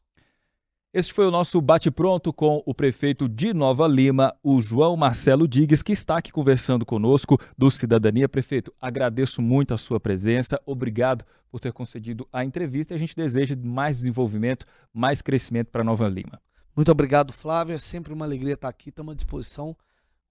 Este 0.94 1.14
foi 1.14 1.26
o 1.26 1.32
nosso 1.32 1.60
bate-pronto 1.62 2.34
com 2.34 2.62
o 2.66 2.76
prefeito 2.76 3.30
de 3.30 3.54
Nova 3.54 3.88
Lima, 3.88 4.36
o 4.44 4.62
João 4.62 4.98
Marcelo 4.98 5.48
Digues, 5.48 5.82
que 5.82 5.94
está 5.94 6.18
aqui 6.18 6.32
conversando 6.32 6.86
conosco 6.86 7.40
do 7.58 7.72
Cidadania. 7.72 8.28
Prefeito, 8.28 8.74
agradeço 8.80 9.42
muito 9.42 9.74
a 9.74 9.78
sua 9.78 10.00
presença, 10.00 10.62
obrigado 10.66 11.26
por 11.50 11.62
ter 11.62 11.72
concedido 11.72 12.28
a 12.32 12.44
entrevista 12.44 12.94
e 12.94 12.96
a 12.96 13.00
gente 13.00 13.16
deseja 13.16 13.56
mais 13.56 13.98
desenvolvimento, 13.98 14.66
mais 14.94 15.22
crescimento 15.22 15.72
para 15.72 15.84
Nova 15.84 16.10
Lima. 16.10 16.42
Muito 16.76 16.92
obrigado, 16.92 17.32
Flávio. 17.32 17.76
É 17.76 17.80
sempre 17.80 18.14
uma 18.14 18.26
alegria 18.26 18.54
estar 18.54 18.68
aqui, 18.68 18.90
estamos 18.90 19.14
à 19.14 19.16
disposição. 19.16 19.76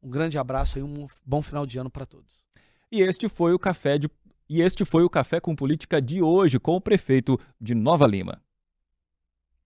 Um 0.03 0.11
grande 0.11 0.37
abraço 0.39 0.79
e 0.79 0.83
um 0.83 1.07
bom 1.25 1.41
final 1.41 1.65
de 1.65 1.79
ano 1.79 1.91
para 1.91 2.05
todos. 2.05 2.43
E 2.91 3.01
este 3.01 3.29
foi 3.29 3.55
o 3.55 3.59
café 3.59 3.99
de 3.99 4.09
e 4.49 4.61
este 4.61 4.85
foi 4.85 5.03
o 5.03 5.09
café 5.09 5.41
com 5.41 5.57
política 5.57 6.03
de 6.03 6.21
hoje 6.21 6.59
com 6.59 6.77
o 6.77 6.81
prefeito 6.81 7.39
de 7.59 7.75
Nova 7.75 8.07
Lima. 8.07 8.43